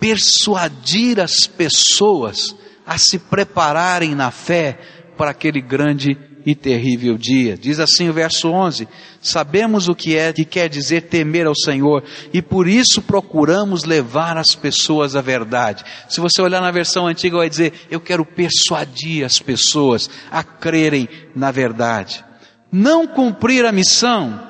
persuadir 0.00 1.20
as 1.20 1.46
pessoas 1.46 2.56
a 2.86 2.96
se 2.96 3.18
prepararem 3.18 4.14
na 4.14 4.30
fé 4.30 4.78
para 5.16 5.30
aquele 5.30 5.60
grande 5.60 6.16
e 6.46 6.54
terrível 6.54 7.16
dia. 7.16 7.56
Diz 7.56 7.80
assim 7.80 8.08
o 8.08 8.12
verso 8.12 8.48
11: 8.50 8.86
Sabemos 9.20 9.88
o 9.88 9.94
que 9.94 10.16
é 10.16 10.32
que 10.32 10.44
quer 10.44 10.68
dizer 10.68 11.02
temer 11.02 11.46
ao 11.46 11.54
Senhor 11.54 12.04
e 12.32 12.42
por 12.42 12.68
isso 12.68 13.00
procuramos 13.00 13.84
levar 13.84 14.36
as 14.36 14.54
pessoas 14.54 15.16
à 15.16 15.22
verdade. 15.22 15.84
Se 16.08 16.20
você 16.20 16.42
olhar 16.42 16.60
na 16.60 16.70
versão 16.70 17.06
antiga, 17.06 17.38
vai 17.38 17.48
dizer: 17.48 17.72
Eu 17.90 18.00
quero 18.00 18.24
persuadir 18.24 19.24
as 19.24 19.38
pessoas 19.38 20.10
a 20.30 20.42
crerem 20.42 21.08
na 21.34 21.50
verdade. 21.50 22.24
Não 22.70 23.06
cumprir 23.06 23.64
a 23.64 23.72
missão 23.72 24.40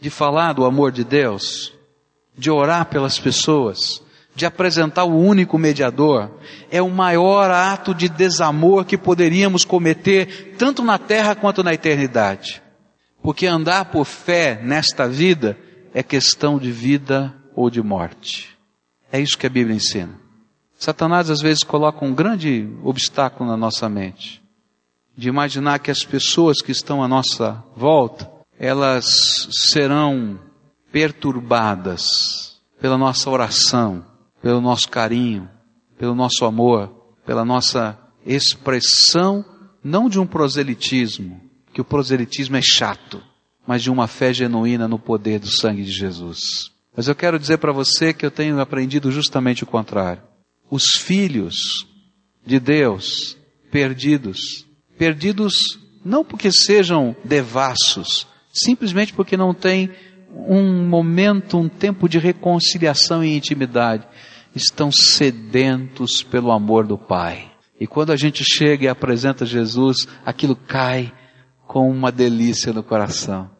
de 0.00 0.10
falar 0.10 0.52
do 0.52 0.64
amor 0.64 0.92
de 0.92 1.02
Deus, 1.02 1.72
de 2.36 2.50
orar 2.50 2.86
pelas 2.86 3.18
pessoas, 3.18 4.03
de 4.34 4.44
apresentar 4.44 5.04
o 5.04 5.16
único 5.16 5.56
mediador, 5.56 6.30
é 6.70 6.82
o 6.82 6.90
maior 6.90 7.50
ato 7.50 7.94
de 7.94 8.08
desamor 8.08 8.84
que 8.84 8.98
poderíamos 8.98 9.64
cometer, 9.64 10.56
tanto 10.58 10.82
na 10.82 10.98
terra 10.98 11.34
quanto 11.34 11.62
na 11.62 11.72
eternidade. 11.72 12.60
Porque 13.22 13.46
andar 13.46 13.86
por 13.86 14.04
fé 14.04 14.60
nesta 14.62 15.08
vida 15.08 15.56
é 15.94 16.02
questão 16.02 16.58
de 16.58 16.72
vida 16.72 17.34
ou 17.54 17.70
de 17.70 17.80
morte. 17.80 18.50
É 19.12 19.20
isso 19.20 19.38
que 19.38 19.46
a 19.46 19.50
Bíblia 19.50 19.76
ensina. 19.76 20.18
Satanás 20.76 21.30
às 21.30 21.40
vezes 21.40 21.62
coloca 21.62 22.04
um 22.04 22.12
grande 22.12 22.68
obstáculo 22.82 23.48
na 23.48 23.56
nossa 23.56 23.88
mente, 23.88 24.42
de 25.16 25.28
imaginar 25.28 25.78
que 25.78 25.90
as 25.90 26.04
pessoas 26.04 26.60
que 26.60 26.72
estão 26.72 27.02
à 27.02 27.06
nossa 27.06 27.62
volta, 27.76 28.28
elas 28.58 29.48
serão 29.52 30.38
perturbadas 30.90 32.60
pela 32.80 32.98
nossa 32.98 33.30
oração, 33.30 34.04
pelo 34.44 34.60
nosso 34.60 34.90
carinho, 34.90 35.48
pelo 35.96 36.14
nosso 36.14 36.44
amor, 36.44 37.14
pela 37.24 37.46
nossa 37.46 37.98
expressão, 38.26 39.42
não 39.82 40.06
de 40.06 40.20
um 40.20 40.26
proselitismo, 40.26 41.40
que 41.72 41.80
o 41.80 41.84
proselitismo 41.84 42.54
é 42.54 42.60
chato, 42.60 43.22
mas 43.66 43.82
de 43.82 43.90
uma 43.90 44.06
fé 44.06 44.34
genuína 44.34 44.86
no 44.86 44.98
poder 44.98 45.38
do 45.38 45.46
sangue 45.46 45.82
de 45.82 45.90
Jesus. 45.90 46.70
Mas 46.94 47.08
eu 47.08 47.14
quero 47.14 47.38
dizer 47.38 47.56
para 47.56 47.72
você 47.72 48.12
que 48.12 48.26
eu 48.26 48.30
tenho 48.30 48.60
aprendido 48.60 49.10
justamente 49.10 49.64
o 49.64 49.66
contrário. 49.66 50.22
Os 50.70 50.90
filhos 50.90 51.86
de 52.44 52.60
Deus, 52.60 53.38
perdidos, 53.70 54.66
perdidos 54.98 55.78
não 56.04 56.22
porque 56.22 56.52
sejam 56.52 57.16
devassos, 57.24 58.26
simplesmente 58.52 59.14
porque 59.14 59.38
não 59.38 59.54
têm 59.54 59.88
um 60.30 60.86
momento, 60.86 61.56
um 61.56 61.66
tempo 61.66 62.06
de 62.10 62.18
reconciliação 62.18 63.24
e 63.24 63.34
intimidade 63.34 64.06
estão 64.54 64.90
sedentos 64.92 66.22
pelo 66.22 66.52
amor 66.52 66.86
do 66.86 66.96
Pai. 66.96 67.50
E 67.78 67.86
quando 67.86 68.12
a 68.12 68.16
gente 68.16 68.44
chega 68.44 68.84
e 68.84 68.88
apresenta 68.88 69.44
Jesus, 69.44 70.06
aquilo 70.24 70.54
cai 70.54 71.12
com 71.66 71.90
uma 71.90 72.12
delícia 72.12 72.72
no 72.72 72.82
coração. 72.82 73.50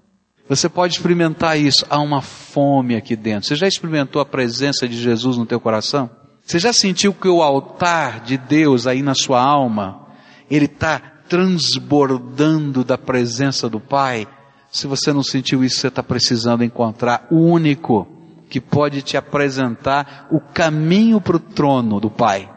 Você 0.49 0.69
pode 0.69 0.95
experimentar 0.95 1.59
isso. 1.59 1.87
Há 1.89 1.99
uma 1.99 2.21
fome 2.21 2.95
aqui 2.95 3.17
dentro. 3.17 3.49
Você 3.49 3.57
já 3.57 3.67
experimentou 3.67 4.21
a 4.21 4.27
presença 4.27 4.87
de 4.87 4.97
Jesus 4.97 5.37
no 5.37 5.47
teu 5.47 5.59
coração? 5.59 6.11
Você 6.45 6.59
já 6.59 6.73
sentiu 6.73 7.15
que 7.15 7.29
o 7.29 7.43
altar 7.43 8.21
de 8.21 8.37
Deus 8.37 8.87
aí 8.87 9.03
na 9.03 9.15
sua 9.15 9.43
alma, 9.43 10.07
ele 10.51 10.67
está 10.67 11.01
transbordando 11.29 12.85
da 12.85 12.99
presença 12.99 13.69
do 13.69 13.81
Pai? 13.81 14.29
Se 14.71 14.87
você 14.87 15.13
não 15.13 15.23
sentiu 15.23 15.65
isso, 15.65 15.81
você 15.81 15.89
está 15.89 16.03
precisando 16.03 16.63
encontrar 16.63 17.27
o 17.31 17.37
único 17.37 18.07
que 18.55 18.61
pode 18.61 19.03
te 19.03 19.17
apresentar 19.17 20.29
o 20.31 20.39
caminho 20.39 21.21
para 21.21 21.35
o 21.35 21.41
trono 21.41 21.99
do 21.99 22.09
Pai, 22.09 22.49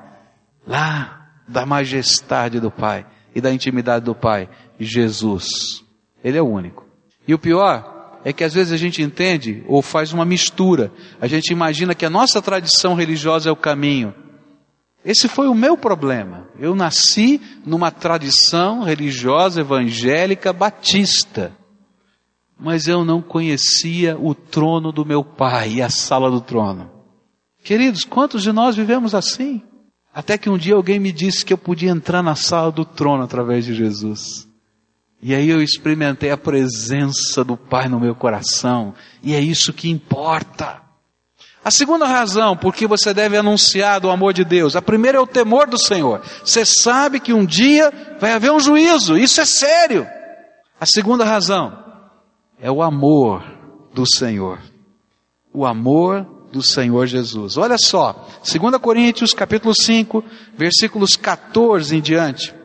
lá 0.68 1.32
da 1.48 1.66
majestade 1.66 2.60
do 2.60 2.70
Pai 2.70 3.04
e 3.34 3.42
da 3.42 3.52
intimidade 3.52 4.06
do 4.06 4.14
Pai, 4.14 4.48
Jesus. 4.80 5.48
Ele 6.24 6.38
é 6.38 6.42
o 6.42 6.48
único. 6.48 6.86
E 7.28 7.34
o 7.34 7.40
pior 7.40 8.20
é 8.24 8.32
que 8.32 8.44
às 8.44 8.54
vezes 8.54 8.72
a 8.72 8.78
gente 8.78 9.02
entende 9.02 9.64
ou 9.68 9.82
faz 9.82 10.14
uma 10.14 10.24
mistura. 10.24 10.92
A 11.20 11.26
gente 11.26 11.52
imagina 11.52 11.96
que 11.96 12.06
a 12.06 12.12
nossa 12.12 12.44
tradição 12.44 12.94
religiosa 12.94 13.50
é 13.50 13.52
o 13.52 13.56
caminho. 13.56 14.14
Esse 15.04 15.28
foi 15.28 15.48
o 15.48 15.56
meu 15.56 15.76
problema. 15.76 16.48
Eu 16.60 16.76
nasci 16.76 17.42
numa 17.66 17.90
tradição 17.90 18.84
religiosa 18.84 19.62
evangélica 19.62 20.54
batista, 20.54 21.54
mas 22.60 22.88
eu 22.88 23.06
não 23.06 23.22
conhecia 23.22 24.18
o 24.18 24.34
trono 24.34 24.92
do 24.92 25.06
meu 25.06 25.24
pai 25.24 25.74
e 25.74 25.82
a 25.82 25.90
sala 25.90 26.32
do 26.32 26.42
trono. 26.42 26.90
Queridos, 27.64 28.04
quantos 28.04 28.42
de 28.42 28.52
nós 28.52 28.76
vivemos 28.76 29.14
assim? 29.14 29.62
Até 30.14 30.38
que 30.38 30.50
um 30.50 30.58
dia 30.58 30.74
alguém 30.74 31.00
me 31.00 31.12
disse 31.12 31.46
que 31.46 31.54
eu 31.54 31.58
podia 31.58 31.92
entrar 31.92 32.24
na 32.24 32.34
sala 32.34 32.72
do 32.72 32.84
trono 32.84 33.24
através 33.24 33.66
de 33.66 33.76
Jesus. 33.76 34.48
E 35.22 35.36
aí 35.36 35.50
eu 35.50 35.62
experimentei 35.62 36.32
a 36.32 36.38
presença 36.38 37.44
do 37.44 37.58
Pai 37.58 37.88
no 37.88 38.00
meu 38.00 38.16
coração, 38.16 38.94
e 39.22 39.34
é 39.36 39.40
isso 39.40 39.74
que 39.74 39.90
importa. 39.90 40.82
A 41.64 41.72
segunda 41.72 42.08
razão 42.08 42.56
por 42.56 42.74
que 42.74 42.88
você 42.88 43.14
deve 43.14 43.36
anunciar 43.36 44.00
do 44.00 44.10
amor 44.10 44.34
de 44.34 44.46
Deus, 44.46 44.76
a 44.76 44.82
primeira 44.82 45.18
é 45.18 45.22
o 45.22 45.28
temor 45.28 45.68
do 45.68 45.78
Senhor. 45.78 46.22
Você 46.44 46.64
sabe 46.64 47.20
que 47.20 47.34
um 47.34 47.46
dia 47.46 47.92
vai 48.20 48.32
haver 48.32 48.52
um 48.52 48.60
juízo, 48.60 49.18
isso 49.18 49.42
é 49.42 49.46
sério. 49.46 50.08
A 50.80 50.86
segunda 50.86 51.26
razão 51.26 51.87
é 52.60 52.72
o 52.72 52.82
amor 52.82 53.44
do 53.94 54.06
Senhor. 54.06 54.60
O 55.54 55.66
amor 55.66 56.26
do 56.52 56.62
Senhor 56.62 57.08
Jesus. 57.08 57.58
Olha 57.58 57.78
só, 57.78 58.28
2 58.44 58.78
Coríntios 58.82 59.34
capítulo 59.34 59.74
5, 59.74 60.24
versículos 60.58 61.16
14 61.16 61.96
em 61.96 62.02
diante 62.02 62.58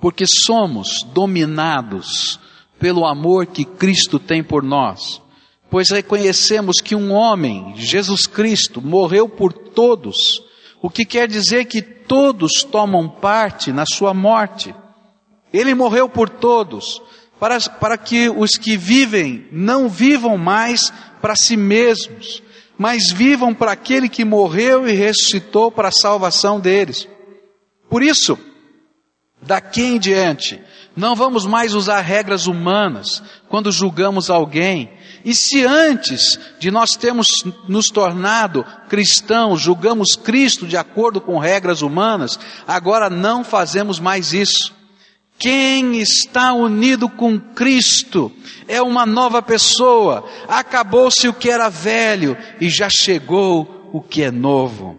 porque 0.00 0.24
somos 0.26 1.02
dominados 1.02 2.38
pelo 2.78 3.04
amor 3.04 3.46
que 3.46 3.64
Cristo 3.64 4.18
tem 4.18 4.42
por 4.42 4.62
nós, 4.62 5.20
pois 5.70 5.90
reconhecemos 5.90 6.80
que 6.80 6.94
um 6.94 7.12
homem, 7.12 7.74
Jesus 7.76 8.26
Cristo, 8.26 8.80
morreu 8.80 9.28
por 9.28 9.52
todos, 9.52 10.42
o 10.80 10.88
que 10.88 11.04
quer 11.04 11.26
dizer 11.26 11.64
que 11.64 11.82
todos 11.82 12.62
tomam 12.62 13.08
parte 13.08 13.72
na 13.72 13.84
sua 13.84 14.14
morte. 14.14 14.74
Ele 15.52 15.74
morreu 15.74 16.08
por 16.08 16.28
todos, 16.28 17.02
para, 17.38 17.58
para 17.60 17.96
que 17.96 18.28
os 18.28 18.56
que 18.56 18.76
vivem 18.76 19.46
não 19.52 19.88
vivam 19.88 20.36
mais 20.36 20.92
para 21.20 21.36
si 21.36 21.56
mesmos, 21.56 22.42
mas 22.76 23.10
vivam 23.10 23.54
para 23.54 23.72
aquele 23.72 24.08
que 24.08 24.24
morreu 24.24 24.88
e 24.88 24.92
ressuscitou 24.92 25.70
para 25.70 25.88
a 25.88 25.92
salvação 25.92 26.60
deles. 26.60 27.08
Por 27.88 28.02
isso, 28.02 28.38
Daqui 29.40 29.82
em 29.82 29.98
diante, 29.98 30.60
não 30.96 31.14
vamos 31.14 31.46
mais 31.46 31.72
usar 31.72 32.00
regras 32.00 32.46
humanas 32.46 33.22
quando 33.48 33.70
julgamos 33.70 34.30
alguém. 34.30 34.90
E 35.24 35.32
se 35.32 35.64
antes 35.64 36.38
de 36.58 36.70
nós 36.70 36.96
termos 36.96 37.28
nos 37.68 37.86
tornado 37.86 38.64
cristãos, 38.88 39.60
julgamos 39.60 40.16
Cristo 40.16 40.66
de 40.66 40.76
acordo 40.76 41.20
com 41.20 41.38
regras 41.38 41.82
humanas, 41.82 42.38
agora 42.66 43.08
não 43.08 43.44
fazemos 43.44 44.00
mais 44.00 44.32
isso. 44.32 44.74
Quem 45.38 46.00
está 46.00 46.52
unido 46.52 47.08
com 47.08 47.38
Cristo 47.38 48.32
é 48.66 48.82
uma 48.82 49.06
nova 49.06 49.40
pessoa. 49.40 50.28
Acabou-se 50.48 51.28
o 51.28 51.32
que 51.32 51.48
era 51.48 51.68
velho 51.68 52.36
e 52.60 52.68
já 52.68 52.88
chegou 52.90 53.88
o 53.92 54.02
que 54.02 54.22
é 54.22 54.30
novo. 54.32 54.98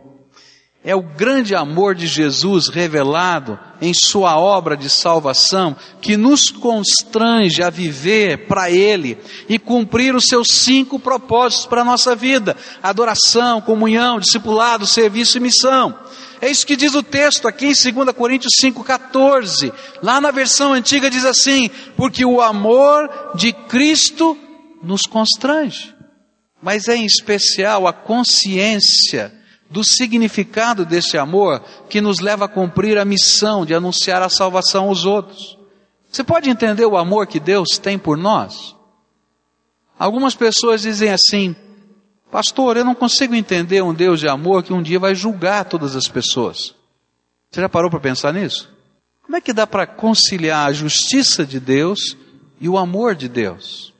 É 0.81 0.95
o 0.95 1.01
grande 1.01 1.53
amor 1.53 1.93
de 1.93 2.07
Jesus 2.07 2.69
revelado 2.69 3.59
em 3.81 3.93
Sua 3.93 4.39
obra 4.39 4.77
de 4.77 4.89
salvação 4.89 5.75
que 6.01 6.15
nos 6.15 6.49
constrange 6.49 7.61
a 7.61 7.69
viver 7.69 8.47
para 8.47 8.71
Ele 8.71 9.17
e 9.49 9.59
cumprir 9.59 10.15
os 10.15 10.23
seus 10.23 10.47
cinco 10.47 10.97
propósitos 10.97 11.65
para 11.65 11.81
a 11.81 11.85
nossa 11.85 12.15
vida: 12.15 12.55
adoração, 12.81 13.59
comunhão, 13.59 14.21
discipulado, 14.21 14.87
serviço 14.87 15.37
e 15.37 15.41
missão. 15.41 15.93
É 16.41 16.49
isso 16.49 16.65
que 16.65 16.75
diz 16.75 16.95
o 16.95 17.03
texto 17.03 17.47
aqui 17.47 17.67
em 17.67 17.93
2 17.93 18.15
Coríntios 18.15 18.53
5,14. 18.61 19.73
Lá 20.01 20.21
na 20.21 20.31
versão 20.31 20.73
antiga 20.73 21.09
diz 21.09 21.25
assim: 21.25 21.69
porque 21.97 22.23
o 22.25 22.41
amor 22.41 23.33
de 23.35 23.51
Cristo 23.51 24.37
nos 24.81 25.01
constrange, 25.01 25.93
mas 26.61 26.87
é 26.87 26.95
em 26.95 27.05
especial 27.05 27.87
a 27.87 27.93
consciência 27.93 29.33
do 29.69 29.83
significado 29.83 30.85
desse 30.85 31.17
amor 31.17 31.61
que 31.89 32.01
nos 32.01 32.19
leva 32.19 32.45
a 32.45 32.49
cumprir 32.49 32.97
a 32.97 33.05
missão 33.05 33.65
de 33.65 33.75
anunciar 33.75 34.21
a 34.21 34.29
salvação 34.29 34.85
aos 34.85 35.05
outros. 35.05 35.57
Você 36.11 36.23
pode 36.23 36.49
entender 36.49 36.85
o 36.85 36.97
amor 36.97 37.27
que 37.27 37.39
Deus 37.39 37.77
tem 37.77 37.99
por 37.99 38.17
nós? 38.17 38.75
Algumas 39.97 40.33
pessoas 40.33 40.81
dizem 40.81 41.11
assim, 41.11 41.55
pastor, 42.31 42.77
eu 42.77 42.85
não 42.85 42.95
consigo 42.95 43.35
entender 43.35 43.81
um 43.81 43.93
Deus 43.93 44.19
de 44.19 44.27
amor 44.27 44.63
que 44.63 44.73
um 44.73 44.81
dia 44.81 44.99
vai 44.99 45.15
julgar 45.15 45.65
todas 45.65 45.95
as 45.95 46.07
pessoas. 46.07 46.75
Você 47.49 47.61
já 47.61 47.69
parou 47.69 47.89
para 47.89 47.99
pensar 47.99 48.33
nisso? 48.33 48.69
Como 49.23 49.35
é 49.35 49.41
que 49.41 49.53
dá 49.53 49.67
para 49.67 49.85
conciliar 49.85 50.67
a 50.67 50.73
justiça 50.73 51.45
de 51.45 51.59
Deus 51.59 52.17
e 52.59 52.67
o 52.67 52.77
amor 52.77 53.15
de 53.15 53.27
Deus? 53.27 53.93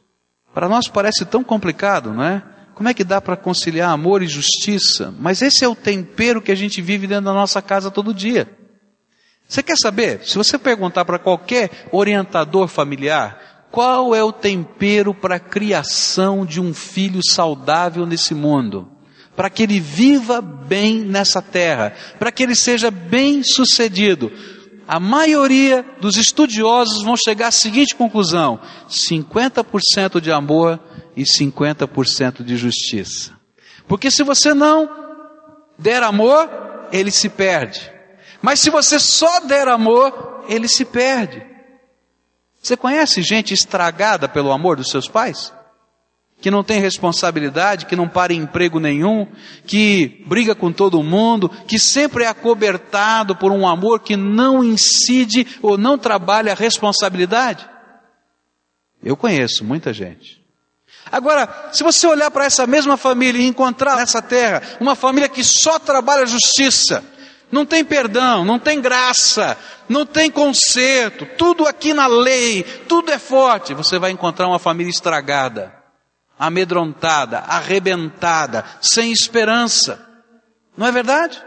Para 0.54 0.68
nós 0.68 0.88
parece 0.88 1.26
tão 1.26 1.44
complicado, 1.44 2.14
não 2.14 2.24
é? 2.24 2.44
Como 2.74 2.88
é 2.88 2.94
que 2.94 3.04
dá 3.04 3.20
para 3.20 3.36
conciliar 3.36 3.92
amor 3.92 4.24
e 4.24 4.28
justiça? 4.28 5.14
Mas 5.20 5.42
esse 5.42 5.66
é 5.66 5.68
o 5.68 5.76
tempero 5.76 6.42
que 6.42 6.52
a 6.52 6.56
gente 6.56 6.82
vive 6.82 7.08
dentro 7.08 7.26
da 7.26 7.34
nossa 7.34 7.62
casa 7.62 7.92
todo 7.92 8.14
dia. 8.14 8.50
Você 9.48 9.64
quer 9.64 9.76
saber? 9.76 10.22
Se 10.24 10.38
você 10.38 10.58
perguntar 10.58 11.04
para 11.06 11.20
qualquer 11.20 11.88
orientador 11.92 12.68
familiar, 12.68 13.49
qual 13.72 14.16
é 14.16 14.24
o 14.24 14.32
tempero 14.32 15.14
para 15.14 15.36
a 15.36 15.40
criação 15.40 16.46
de 16.46 16.60
um 16.60 16.74
filho 16.74 17.22
saudável 17.24 18.06
nesse 18.06 18.34
mundo? 18.34 18.90
Para 19.36 19.50
que 19.50 19.64
ele 19.64 19.80
viva 19.80 20.42
bem 20.42 21.02
nessa 21.02 21.42
terra, 21.42 21.94
para 22.18 22.32
que 22.32 22.44
ele 22.44 22.56
seja 22.56 22.90
bem 22.90 23.44
sucedido. 23.44 24.32
A 24.88 25.00
maioria 25.00 25.86
dos 26.02 26.18
estudiosos 26.18 27.04
vão 27.04 27.16
chegar 27.16 27.50
à 27.50 27.52
seguinte 27.52 27.96
conclusão: 27.96 28.60
50% 28.90 30.20
de 30.20 30.32
amor 30.32 30.80
e 31.16 31.24
50% 31.24 32.44
de 32.44 32.58
justiça. 32.58 33.34
Porque 33.88 34.10
se 34.10 34.24
você 34.24 34.54
não 34.54 34.90
der 35.78 36.02
amor, 36.04 36.50
ele 36.92 37.12
se 37.12 37.30
perde. 37.30 37.92
Mas 38.42 38.60
se 38.60 38.70
você 38.70 39.00
só 39.00 39.42
der 39.42 39.68
amor, 39.68 40.44
ele 40.50 40.68
se 40.68 40.84
perde. 40.84 41.49
Você 42.62 42.76
conhece 42.76 43.22
gente 43.22 43.54
estragada 43.54 44.28
pelo 44.28 44.52
amor 44.52 44.78
dos 44.78 44.90
seus 44.90 45.08
pais? 45.08 45.54
Que 46.42 46.52
não 46.52 46.64
tem 46.64 46.80
responsabilidade, 46.80 47.86
que 47.86 47.96
não 47.96 48.08
para 48.08 48.34
em 48.34 48.38
emprego 48.38 48.80
nenhum, 48.80 49.28
que 49.66 50.24
briga 50.26 50.56
com 50.56 50.72
todo 50.72 51.04
mundo, 51.04 51.50
que 51.68 51.78
sempre 51.78 52.24
é 52.24 52.28
acobertado 52.28 53.36
por 53.36 53.52
um 53.52 53.68
amor 53.68 54.00
que 54.00 54.16
não 54.16 54.64
incide 54.64 55.46
ou 55.62 55.78
não 55.78 55.98
trabalha 55.98 56.54
a 56.54 56.56
responsabilidade? 56.56 57.68
Eu 59.04 59.18
conheço 59.18 59.64
muita 59.64 59.94
gente. 59.94 60.40
Agora, 61.12 61.70
se 61.72 61.84
você 61.84 62.06
olhar 62.06 62.30
para 62.30 62.46
essa 62.46 62.68
mesma 62.68 62.96
família 62.96 63.42
e 63.42 63.48
encontrar 63.48 63.96
nessa 63.96 64.22
terra 64.22 64.62
uma 64.80 64.96
família 64.96 65.28
que 65.28 65.44
só 65.44 65.80
trabalha 65.80 66.26
justiça, 66.26 67.04
não 67.52 67.66
tem 67.66 67.84
perdão, 67.84 68.46
não 68.46 68.60
tem 68.60 68.82
graça, 68.82 69.58
não 69.88 70.06
tem 70.06 70.30
conserto, 70.30 71.26
tudo 71.38 71.68
aqui 71.68 71.94
na 71.94 72.08
lei, 72.08 72.64
tudo 72.88 73.12
é 73.12 73.18
forte, 73.18 73.74
você 73.74 73.98
vai 73.98 74.12
encontrar 74.12 74.48
uma 74.48 74.60
família 74.60 74.92
estragada, 74.92 75.74
amedrontada, 76.38 77.40
arrebentada, 77.40 78.64
sem 78.82 79.12
esperança. 79.12 80.08
Não 80.78 80.86
é 80.88 80.92
verdade? 80.92 81.44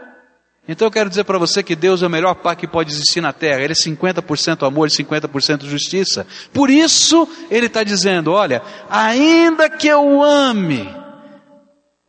Então 0.67 0.87
eu 0.87 0.91
quero 0.91 1.09
dizer 1.09 1.25
para 1.25 1.37
você 1.37 1.61
que 1.61 1.75
Deus 1.75 2.01
é 2.01 2.07
o 2.07 2.09
melhor 2.09 2.35
pai 2.35 2.55
que 2.55 2.67
pode 2.67 2.91
existir 2.91 3.19
na 3.19 3.33
terra. 3.33 3.61
Ele 3.61 3.73
é 3.73 3.75
50% 3.75 4.65
amor 4.65 4.87
e 4.87 4.91
50% 4.91 5.65
justiça. 5.65 6.25
Por 6.53 6.69
isso 6.69 7.27
ele 7.49 7.65
está 7.65 7.83
dizendo: 7.83 8.31
olha, 8.31 8.61
ainda 8.89 9.69
que 9.69 9.87
eu 9.87 10.23
ame 10.23 10.89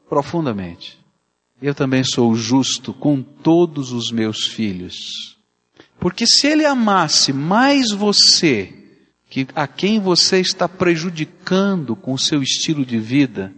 profundamente, 0.09 1.04
eu 1.61 1.75
também 1.75 2.05
sou 2.05 2.35
justo 2.35 2.93
com 2.93 3.23
todos 3.23 3.93
os 3.93 4.11
meus 4.11 4.47
filhos. 4.47 5.37
Porque 5.99 6.27
se 6.27 6.47
ele 6.47 6.65
amasse 6.65 7.33
mais 7.33 7.91
você, 7.91 8.73
que 9.31 9.47
a 9.55 9.67
quem 9.67 9.99
você 9.99 10.41
está 10.41 10.69
prejudicando 10.69 11.97
com 11.97 12.13
o 12.13 12.19
seu 12.19 12.43
estilo 12.43 12.85
de 12.85 12.99
vida, 12.99 13.53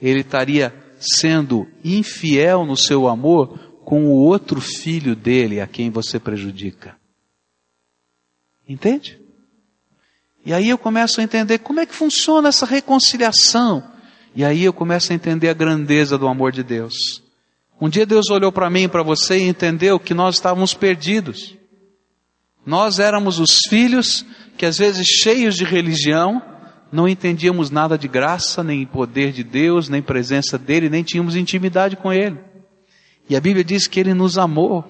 ele 0.00 0.20
estaria 0.20 0.74
sendo 1.00 1.66
infiel 1.84 2.66
no 2.66 2.76
seu 2.76 3.08
amor 3.08 3.58
com 3.84 4.04
o 4.06 4.12
outro 4.12 4.60
filho 4.60 5.16
dele 5.16 5.60
a 5.60 5.66
quem 5.66 5.90
você 5.90 6.18
prejudica. 6.18 6.96
Entende? 8.68 9.18
E 10.44 10.52
aí 10.52 10.68
eu 10.68 10.78
começo 10.78 11.20
a 11.20 11.24
entender 11.24 11.58
como 11.58 11.80
é 11.80 11.86
que 11.86 11.94
funciona 11.94 12.48
essa 12.48 12.66
reconciliação. 12.66 13.82
E 14.34 14.44
aí 14.44 14.64
eu 14.64 14.72
começo 14.72 15.10
a 15.12 15.14
entender 15.14 15.48
a 15.48 15.54
grandeza 15.54 16.18
do 16.18 16.28
amor 16.28 16.52
de 16.52 16.62
Deus. 16.62 17.22
Um 17.80 17.88
dia 17.88 18.04
Deus 18.04 18.28
olhou 18.30 18.50
para 18.50 18.68
mim 18.68 18.84
e 18.84 18.88
para 18.88 19.02
você 19.02 19.38
e 19.38 19.48
entendeu 19.48 20.00
que 20.00 20.12
nós 20.12 20.34
estávamos 20.34 20.74
perdidos. 20.74 21.56
Nós 22.66 22.98
éramos 22.98 23.38
os 23.38 23.60
filhos 23.68 24.24
que 24.56 24.66
às 24.66 24.76
vezes 24.76 25.06
cheios 25.06 25.54
de 25.54 25.64
religião, 25.64 26.42
não 26.90 27.06
entendíamos 27.06 27.70
nada 27.70 27.96
de 27.96 28.08
graça, 28.08 28.64
nem 28.64 28.84
poder 28.84 29.32
de 29.32 29.44
Deus, 29.44 29.88
nem 29.88 30.02
presença 30.02 30.58
dele, 30.58 30.88
nem 30.90 31.04
tínhamos 31.04 31.36
intimidade 31.36 31.96
com 31.96 32.12
ele. 32.12 32.38
E 33.28 33.36
a 33.36 33.40
Bíblia 33.40 33.62
diz 33.62 33.86
que 33.86 34.00
ele 34.00 34.14
nos 34.14 34.36
amou. 34.36 34.84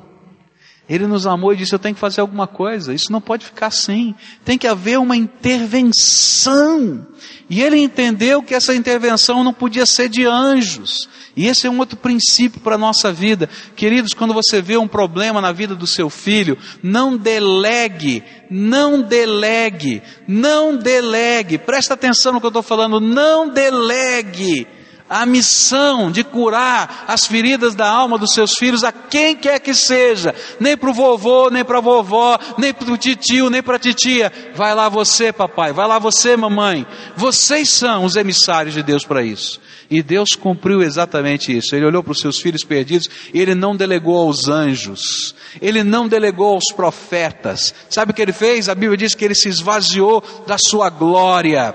Ele 0.89 1.07
nos 1.07 1.27
amou 1.27 1.53
e 1.53 1.57
disse: 1.57 1.75
Eu 1.75 1.79
tenho 1.79 1.95
que 1.95 2.01
fazer 2.01 2.21
alguma 2.23 2.47
coisa. 2.47 2.95
Isso 2.95 3.13
não 3.13 3.21
pode 3.21 3.45
ficar 3.45 3.67
assim. 3.67 4.15
Tem 4.45 4.57
que 4.57 4.67
haver 4.67 4.99
uma 4.99 5.17
intervenção. 5.17 7.07
E 7.51 7.63
ele 7.63 7.79
entendeu 7.79 8.43
que 8.43 8.55
essa 8.55 8.75
intervenção 8.75 9.45
não 9.45 9.53
podia 9.53 9.85
ser 9.85 10.09
de 10.09 10.25
anjos. 10.25 11.09
E 11.37 11.47
esse 11.47 11.67
é 11.67 11.71
um 11.71 11.79
outro 11.79 11.97
princípio 11.97 12.61
para 12.61 12.77
a 12.77 12.79
nossa 12.79 13.13
vida. 13.13 13.49
Queridos, 13.77 14.15
quando 14.15 14.33
você 14.33 14.63
vê 14.63 14.77
um 14.77 14.89
problema 14.89 15.41
na 15.41 15.53
vida 15.53 15.75
do 15.75 15.87
seu 15.87 16.09
filho, 16.09 16.57
não 16.83 17.17
delegue, 17.17 18.25
não 18.51 19.03
delegue, 19.03 20.03
não 20.27 20.77
delegue. 20.77 21.59
Presta 21.59 21.95
atenção 21.95 22.33
no 22.33 22.41
que 22.41 22.47
eu 22.47 22.49
estou 22.49 22.63
falando. 22.63 22.99
Não 22.99 23.49
delegue 23.49 24.67
a 25.09 25.25
missão 25.25 26.11
de 26.11 26.23
curar 26.23 27.05
as 27.09 27.27
feridas 27.27 27.75
da 27.75 27.89
alma 27.89 28.19
dos 28.19 28.35
seus 28.35 28.55
filhos 28.55 28.85
a 28.85 28.93
quem 28.93 29.35
quer 29.35 29.59
que 29.61 29.75
seja, 29.75 30.35
nem 30.61 30.77
para 30.77 30.91
o 30.91 30.95
vovô, 30.95 31.51
nem 31.51 31.65
para 31.65 31.79
a 31.79 31.83
vovó, 31.83 32.39
nem 32.59 32.73
para 32.75 32.93
o 32.93 32.97
tio, 32.97 33.49
nem 33.51 33.63
para 33.63 33.77
a 33.77 33.79
titia. 33.79 34.33
Vai 34.55 34.75
lá 34.75 34.89
você, 34.89 35.33
papai, 35.33 35.73
vai 35.73 35.87
lá 35.87 35.99
você, 35.99 36.37
mamãe. 36.37 36.87
Vocês 37.17 37.69
são 37.71 38.05
os 38.05 38.17
emissários 38.17 38.75
de 38.75 38.83
Deus 38.83 39.05
para 39.05 39.23
isso. 39.23 39.61
E 39.91 40.03
Deus 40.03 40.31
cumpriu 40.39 40.83
exatamente 40.83 41.57
isso. 41.57 41.75
Ele 41.75 41.87
olhou 41.87 42.03
para 42.03 42.13
os 42.13 42.21
seus 42.21 42.39
filhos 42.39 42.63
perdidos 42.63 43.09
e 43.33 43.41
ele 43.41 43.55
não 43.55 43.75
delegou 43.75 44.19
aos 44.19 44.47
anjos, 44.47 45.35
ele 45.63 45.83
não 45.83 46.07
delegou 46.07 46.55
aos 46.55 46.71
profetas. 46.75 47.75
Sabe 47.89 48.13
o 48.13 48.15
que 48.15 48.21
ele 48.21 48.33
fez? 48.33 48.69
A 48.69 48.75
Bíblia 48.75 48.99
diz 48.99 49.15
que 49.15 49.25
ele 49.25 49.35
se 49.35 49.49
esvaziou 49.49 50.23
da 50.47 50.57
sua 50.59 50.91
glória 50.91 51.75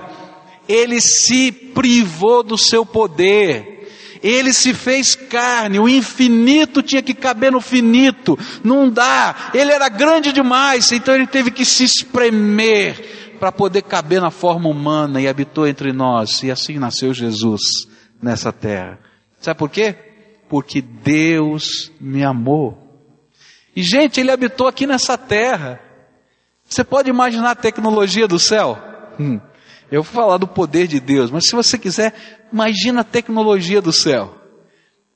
ele 0.68 1.00
se 1.00 1.52
privou 1.52 2.42
do 2.42 2.56
seu 2.56 2.84
poder. 2.84 3.74
Ele 4.22 4.54
se 4.54 4.72
fez 4.72 5.14
carne, 5.14 5.78
o 5.78 5.86
infinito 5.86 6.82
tinha 6.82 7.02
que 7.02 7.12
caber 7.12 7.52
no 7.52 7.60
finito, 7.60 8.38
não 8.64 8.88
dá, 8.88 9.50
ele 9.52 9.70
era 9.70 9.86
grande 9.90 10.32
demais, 10.32 10.90
então 10.92 11.14
ele 11.14 11.26
teve 11.26 11.50
que 11.50 11.62
se 11.62 11.84
espremer 11.84 13.36
para 13.38 13.52
poder 13.52 13.82
caber 13.82 14.22
na 14.22 14.30
forma 14.30 14.70
humana 14.70 15.20
e 15.20 15.28
habitou 15.28 15.66
entre 15.66 15.92
nós, 15.92 16.42
e 16.42 16.50
assim 16.50 16.78
nasceu 16.78 17.12
Jesus 17.12 17.60
nessa 18.22 18.50
terra. 18.50 18.98
Sabe 19.42 19.58
por 19.58 19.68
quê? 19.68 19.94
Porque 20.48 20.80
Deus 20.80 21.92
me 22.00 22.24
amou. 22.24 22.78
E 23.76 23.82
gente, 23.82 24.20
ele 24.20 24.30
habitou 24.30 24.66
aqui 24.66 24.86
nessa 24.86 25.18
terra. 25.18 25.80
Você 26.66 26.82
pode 26.82 27.10
imaginar 27.10 27.50
a 27.50 27.54
tecnologia 27.54 28.26
do 28.26 28.38
céu? 28.38 28.78
Hum. 29.20 29.38
Eu 29.90 30.02
vou 30.02 30.12
falar 30.12 30.38
do 30.38 30.46
poder 30.46 30.86
de 30.86 30.98
Deus, 30.98 31.30
mas 31.30 31.46
se 31.46 31.54
você 31.54 31.78
quiser, 31.78 32.14
imagina 32.52 33.02
a 33.02 33.04
tecnologia 33.04 33.80
do 33.80 33.92
céu. 33.92 34.34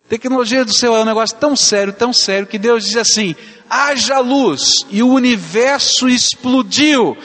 Tecnologia 0.09 0.65
do 0.65 0.73
céu 0.73 0.97
é 0.97 1.01
um 1.01 1.05
negócio 1.05 1.37
tão 1.37 1.55
sério, 1.55 1.93
tão 1.93 2.13
sério, 2.13 2.47
que 2.47 2.59
Deus 2.59 2.85
diz 2.85 2.97
assim: 2.97 3.37
haja 3.69 4.19
luz, 4.21 4.87
e 4.91 5.03
o 5.03 5.09
universo 5.09 6.09
explodiu, 6.09 7.17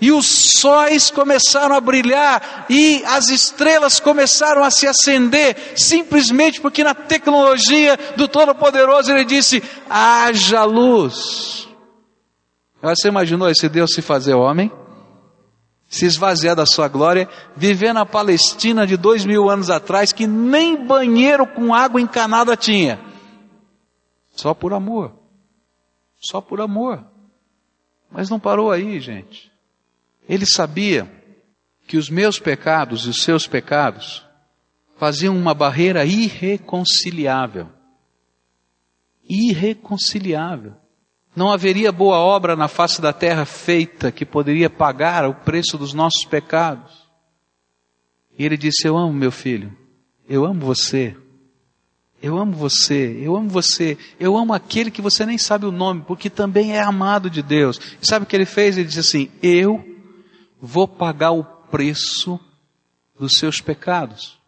e 0.00 0.10
os 0.10 0.26
sóis 0.58 1.10
começaram 1.10 1.74
a 1.74 1.80
brilhar, 1.80 2.66
e 2.70 3.02
as 3.04 3.28
estrelas 3.28 4.00
começaram 4.00 4.64
a 4.64 4.70
se 4.70 4.86
acender, 4.86 5.74
simplesmente 5.76 6.60
porque 6.60 6.82
na 6.82 6.94
tecnologia 6.94 7.98
do 8.16 8.26
Todo-Poderoso 8.26 9.12
ele 9.12 9.24
disse: 9.24 9.62
haja 9.90 10.64
luz. 10.64 11.68
Você 12.80 13.08
imaginou 13.08 13.48
esse 13.48 13.68
Deus 13.68 13.92
se 13.92 14.00
fazer 14.02 14.34
homem? 14.34 14.72
Se 15.92 16.06
esvaziar 16.06 16.56
da 16.56 16.64
sua 16.64 16.88
glória, 16.88 17.28
viver 17.54 17.92
na 17.92 18.06
Palestina 18.06 18.86
de 18.86 18.96
dois 18.96 19.26
mil 19.26 19.50
anos 19.50 19.68
atrás, 19.68 20.10
que 20.10 20.26
nem 20.26 20.86
banheiro 20.86 21.46
com 21.46 21.74
água 21.74 22.00
encanada 22.00 22.56
tinha. 22.56 22.98
Só 24.34 24.54
por 24.54 24.72
amor. 24.72 25.12
Só 26.18 26.40
por 26.40 26.62
amor. 26.62 27.04
Mas 28.10 28.30
não 28.30 28.40
parou 28.40 28.70
aí, 28.70 28.98
gente. 29.00 29.52
Ele 30.26 30.46
sabia 30.46 31.12
que 31.86 31.98
os 31.98 32.08
meus 32.08 32.38
pecados 32.38 33.04
e 33.04 33.10
os 33.10 33.22
seus 33.22 33.46
pecados 33.46 34.24
faziam 34.96 35.36
uma 35.36 35.52
barreira 35.52 36.06
irreconciliável. 36.06 37.68
Irreconciliável. 39.28 40.74
Não 41.34 41.50
haveria 41.50 41.90
boa 41.90 42.18
obra 42.18 42.54
na 42.54 42.68
face 42.68 43.00
da 43.00 43.12
terra 43.12 43.44
feita 43.46 44.12
que 44.12 44.26
poderia 44.26 44.68
pagar 44.68 45.26
o 45.26 45.34
preço 45.34 45.78
dos 45.78 45.94
nossos 45.94 46.24
pecados. 46.26 46.92
E 48.38 48.44
ele 48.44 48.56
disse: 48.56 48.86
Eu 48.86 48.96
amo 48.96 49.12
meu 49.12 49.32
filho, 49.32 49.74
eu 50.28 50.44
amo 50.44 50.60
você, 50.60 51.16
eu 52.22 52.38
amo 52.38 52.52
você, 52.52 53.18
eu 53.22 53.34
amo 53.34 53.48
você, 53.48 53.96
eu 54.20 54.36
amo 54.36 54.52
aquele 54.52 54.90
que 54.90 55.00
você 55.00 55.24
nem 55.24 55.38
sabe 55.38 55.64
o 55.64 55.72
nome, 55.72 56.04
porque 56.06 56.28
também 56.28 56.76
é 56.76 56.80
amado 56.80 57.30
de 57.30 57.42
Deus. 57.42 57.80
E 58.00 58.06
sabe 58.06 58.24
o 58.24 58.28
que 58.28 58.36
ele 58.36 58.46
fez? 58.46 58.76
Ele 58.76 58.86
disse 58.86 59.00
assim: 59.00 59.30
Eu 59.42 59.82
vou 60.60 60.86
pagar 60.86 61.32
o 61.32 61.44
preço 61.44 62.38
dos 63.18 63.38
seus 63.38 63.60
pecados. 63.60 64.41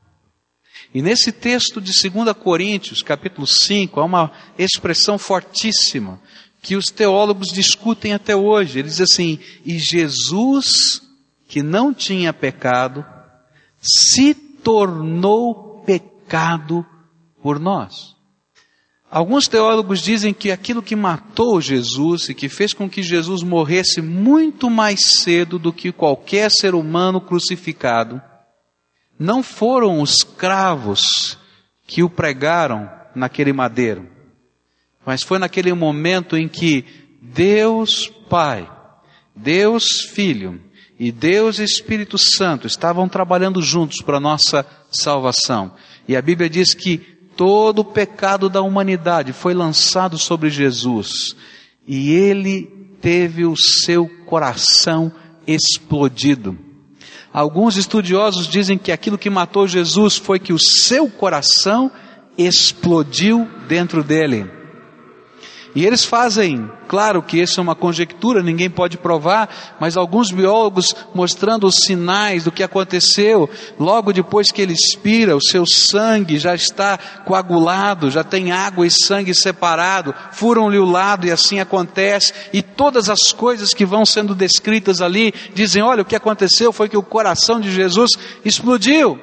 E 0.94 1.02
nesse 1.02 1.32
texto 1.32 1.80
de 1.80 1.90
2 1.92 2.32
Coríntios, 2.36 3.02
capítulo 3.02 3.48
5, 3.48 3.98
há 3.98 4.04
uma 4.04 4.30
expressão 4.56 5.18
fortíssima 5.18 6.20
que 6.62 6.76
os 6.76 6.86
teólogos 6.86 7.48
discutem 7.48 8.12
até 8.12 8.36
hoje. 8.36 8.78
Eles 8.78 8.98
dizem 8.98 9.04
assim: 9.04 9.38
e 9.66 9.76
Jesus, 9.76 11.02
que 11.48 11.64
não 11.64 11.92
tinha 11.92 12.32
pecado, 12.32 13.04
se 13.80 14.34
tornou 14.34 15.82
pecado 15.84 16.86
por 17.42 17.58
nós. 17.58 18.14
Alguns 19.10 19.48
teólogos 19.48 20.00
dizem 20.00 20.32
que 20.32 20.52
aquilo 20.52 20.82
que 20.82 20.96
matou 20.96 21.60
Jesus 21.60 22.28
e 22.28 22.34
que 22.34 22.48
fez 22.48 22.72
com 22.72 22.88
que 22.88 23.02
Jesus 23.02 23.42
morresse 23.42 24.00
muito 24.00 24.70
mais 24.70 25.00
cedo 25.20 25.58
do 25.58 25.72
que 25.72 25.92
qualquer 25.92 26.50
ser 26.50 26.74
humano 26.74 27.20
crucificado, 27.20 28.22
não 29.18 29.42
foram 29.42 30.00
os 30.00 30.22
cravos 30.22 31.38
que 31.86 32.02
o 32.02 32.10
pregaram 32.10 32.90
naquele 33.14 33.52
madeiro, 33.52 34.08
mas 35.04 35.22
foi 35.22 35.38
naquele 35.38 35.72
momento 35.72 36.36
em 36.36 36.48
que 36.48 36.84
Deus 37.20 38.08
Pai, 38.28 38.70
Deus 39.34 40.02
Filho 40.02 40.60
e 40.98 41.10
Deus 41.12 41.58
Espírito 41.58 42.16
Santo 42.18 42.66
estavam 42.66 43.08
trabalhando 43.08 43.60
juntos 43.60 44.00
para 44.00 44.16
a 44.16 44.20
nossa 44.20 44.66
salvação. 44.90 45.74
E 46.06 46.16
a 46.16 46.22
Bíblia 46.22 46.48
diz 46.48 46.74
que 46.74 46.98
todo 47.36 47.80
o 47.80 47.84
pecado 47.84 48.48
da 48.48 48.62
humanidade 48.62 49.32
foi 49.32 49.54
lançado 49.54 50.18
sobre 50.18 50.50
Jesus 50.50 51.36
e 51.86 52.12
ele 52.12 52.66
teve 53.00 53.44
o 53.44 53.56
seu 53.56 54.08
coração 54.24 55.12
explodido. 55.46 56.58
Alguns 57.34 57.76
estudiosos 57.76 58.46
dizem 58.46 58.78
que 58.78 58.92
aquilo 58.92 59.18
que 59.18 59.28
matou 59.28 59.66
Jesus 59.66 60.16
foi 60.16 60.38
que 60.38 60.52
o 60.52 60.58
seu 60.58 61.10
coração 61.10 61.90
explodiu 62.38 63.44
dentro 63.66 64.04
dele. 64.04 64.48
E 65.74 65.84
eles 65.84 66.04
fazem, 66.04 66.70
claro 66.86 67.20
que 67.20 67.40
isso 67.40 67.58
é 67.58 67.62
uma 67.62 67.74
conjectura, 67.74 68.44
ninguém 68.44 68.70
pode 68.70 68.96
provar, 68.96 69.76
mas 69.80 69.96
alguns 69.96 70.30
biólogos 70.30 70.94
mostrando 71.12 71.66
os 71.66 71.74
sinais 71.84 72.44
do 72.44 72.52
que 72.52 72.62
aconteceu 72.62 73.50
logo 73.76 74.12
depois 74.12 74.52
que 74.52 74.62
ele 74.62 74.72
expira, 74.72 75.36
o 75.36 75.42
seu 75.42 75.66
sangue 75.66 76.38
já 76.38 76.54
está 76.54 76.96
coagulado, 77.24 78.08
já 78.08 78.22
tem 78.22 78.52
água 78.52 78.86
e 78.86 78.90
sangue 78.90 79.34
separado, 79.34 80.14
furam-lhe 80.30 80.78
o 80.78 80.84
lado 80.84 81.26
e 81.26 81.32
assim 81.32 81.58
acontece, 81.58 82.32
e 82.52 82.62
todas 82.62 83.10
as 83.10 83.32
coisas 83.32 83.74
que 83.74 83.84
vão 83.84 84.06
sendo 84.06 84.32
descritas 84.32 85.02
ali 85.02 85.34
dizem: 85.54 85.82
olha, 85.82 86.02
o 86.02 86.06
que 86.06 86.14
aconteceu 86.14 86.72
foi 86.72 86.88
que 86.88 86.96
o 86.96 87.02
coração 87.02 87.60
de 87.60 87.72
Jesus 87.72 88.12
explodiu. 88.44 89.18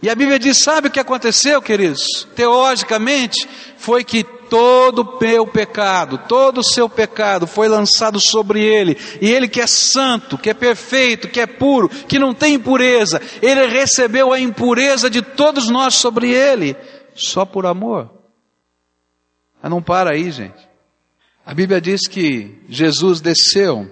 E 0.00 0.08
a 0.08 0.14
Bíblia 0.14 0.38
diz: 0.38 0.58
sabe 0.58 0.88
o 0.88 0.90
que 0.90 1.00
aconteceu, 1.00 1.60
queridos? 1.60 2.26
Teologicamente, 2.34 3.48
foi 3.76 4.04
que 4.04 4.24
todo 4.54 5.02
o 5.02 5.18
meu 5.20 5.44
pecado, 5.44 6.16
todo 6.28 6.58
o 6.58 6.62
seu 6.64 6.88
pecado 6.88 7.44
foi 7.44 7.66
lançado 7.66 8.20
sobre 8.20 8.62
ele, 8.62 8.96
e 9.20 9.28
ele 9.28 9.48
que 9.48 9.60
é 9.60 9.66
santo, 9.66 10.38
que 10.38 10.48
é 10.48 10.54
perfeito, 10.54 11.26
que 11.26 11.40
é 11.40 11.46
puro, 11.46 11.88
que 11.88 12.20
não 12.20 12.32
tem 12.32 12.54
impureza, 12.54 13.20
ele 13.42 13.66
recebeu 13.66 14.32
a 14.32 14.38
impureza 14.38 15.10
de 15.10 15.20
todos 15.22 15.68
nós 15.68 15.96
sobre 15.96 16.32
ele, 16.32 16.76
só 17.16 17.44
por 17.44 17.66
amor. 17.66 18.08
Mas 19.60 19.72
não 19.72 19.82
para 19.82 20.12
aí, 20.12 20.30
gente. 20.30 20.68
A 21.44 21.52
Bíblia 21.52 21.80
diz 21.80 22.06
que 22.06 22.62
Jesus 22.68 23.20
desceu 23.20 23.90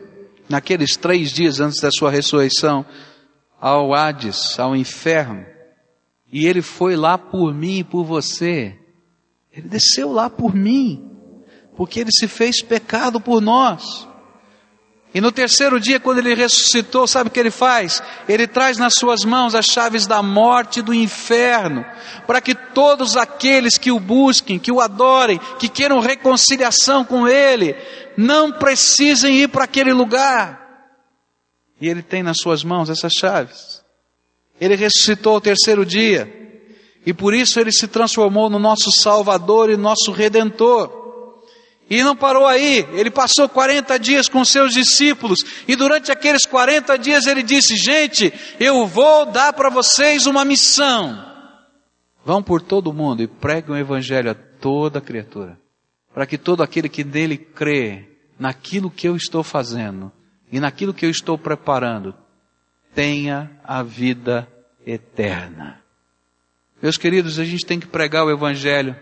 naqueles 0.49 0.97
três 0.97 1.33
dias 1.33 1.59
antes 1.59 1.81
da 1.81 1.91
sua 1.91 2.09
ressurreição 2.09 2.87
ao 3.61 3.93
Hades, 3.93 4.57
ao 4.61 4.77
inferno, 4.77 5.45
e 6.33 6.47
ele 6.47 6.63
foi 6.63 6.95
lá 6.95 7.19
por 7.19 7.53
mim 7.53 7.79
e 7.79 7.85
por 7.85 8.05
você. 8.05 8.79
Ele 9.53 9.69
desceu 9.69 10.11
lá 10.11 10.31
por 10.31 10.55
mim, 10.55 11.11
porque 11.77 12.01
ele 12.01 12.11
se 12.11 12.27
fez 12.27 12.63
pecado 12.63 13.21
por 13.21 13.41
nós. 13.41 14.09
E 15.15 15.21
no 15.21 15.31
terceiro 15.31 15.79
dia, 15.79 16.01
quando 16.01 16.19
ele 16.19 16.35
ressuscitou, 16.35 17.07
sabe 17.07 17.29
o 17.29 17.31
que 17.31 17.39
ele 17.39 17.51
faz? 17.51 18.03
Ele 18.27 18.47
traz 18.47 18.79
nas 18.79 18.95
suas 18.95 19.25
mãos 19.25 19.55
as 19.55 19.67
chaves 19.67 20.07
da 20.07 20.23
morte 20.23 20.81
e 20.81 20.83
do 20.83 20.95
inferno, 20.95 21.85
para 22.27 22.41
que 22.41 22.55
todos 22.55 23.15
aqueles 23.15 23.77
que 23.77 23.93
o 23.93 24.01
busquem, 24.01 24.59
que 24.59 24.73
o 24.73 24.81
adorem, 24.81 25.39
que 25.59 25.69
queiram 25.69 26.01
reconciliação 26.01 27.05
com 27.05 27.29
ele, 27.29 27.77
não 28.17 28.53
precisem 28.53 29.37
ir 29.37 29.49
para 29.49 29.65
aquele 29.65 29.93
lugar. 29.93 30.63
E 31.79 31.89
ele 31.89 32.03
tem 32.03 32.23
nas 32.23 32.39
suas 32.39 32.65
mãos 32.65 32.89
essas 32.89 33.13
chaves. 33.13 33.83
Ele 34.59 34.77
ressuscitou 34.77 35.35
ao 35.35 35.41
terceiro 35.43 35.85
dia, 35.85 36.42
e 37.05 37.13
por 37.13 37.35
isso 37.35 37.59
ele 37.59 37.73
se 37.73 37.89
transformou 37.89 38.49
no 38.49 38.59
nosso 38.59 38.91
Salvador 38.93 39.71
e 39.71 39.77
nosso 39.77 40.13
Redentor. 40.13 41.01
E 41.91 42.03
não 42.03 42.17
parou 42.17 42.47
aí, 42.47 42.87
ele 42.93 43.11
passou 43.11 43.49
40 43.49 43.99
dias 43.99 44.29
com 44.29 44.45
seus 44.45 44.73
discípulos, 44.73 45.45
e 45.69 45.77
durante 45.77 46.11
aqueles 46.11 46.47
40 46.47 46.97
dias 46.97 47.27
ele 47.27 47.43
disse: 47.43 47.77
Gente, 47.77 48.33
eu 48.59 48.87
vou 48.87 49.27
dar 49.27 49.53
para 49.53 49.69
vocês 49.69 50.27
uma 50.27 50.45
missão. 50.45 51.31
Vão 52.25 52.43
por 52.43 52.63
todo 52.63 52.89
o 52.89 52.95
mundo 52.95 53.23
e 53.23 53.27
preguem 53.27 53.75
o 53.75 53.79
Evangelho 53.79 54.31
a 54.31 54.35
toda 54.35 55.01
criatura, 55.01 55.59
para 56.15 56.25
que 56.25 56.39
todo 56.39 56.63
aquele 56.63 56.89
que 56.89 57.05
nele 57.05 57.37
crê, 57.37 58.09
naquilo 58.39 58.91
que 58.91 59.09
eu 59.09 59.17
estou 59.17 59.43
fazendo 59.43 60.11
e 60.51 60.61
naquilo 60.61 60.95
que 60.95 61.05
eu 61.05 61.11
estou 61.11 61.37
preparando, 61.37 62.15
tenha 62.95 63.51
a 63.65 63.83
vida 63.83 64.49
eterna. 64.87 65.82
Meus 66.83 66.97
queridos, 66.97 67.39
a 67.39 67.45
gente 67.45 67.65
tem 67.65 67.79
que 67.79 67.87
pregar 67.87 68.25
o 68.25 68.31
Evangelho, 68.31 68.97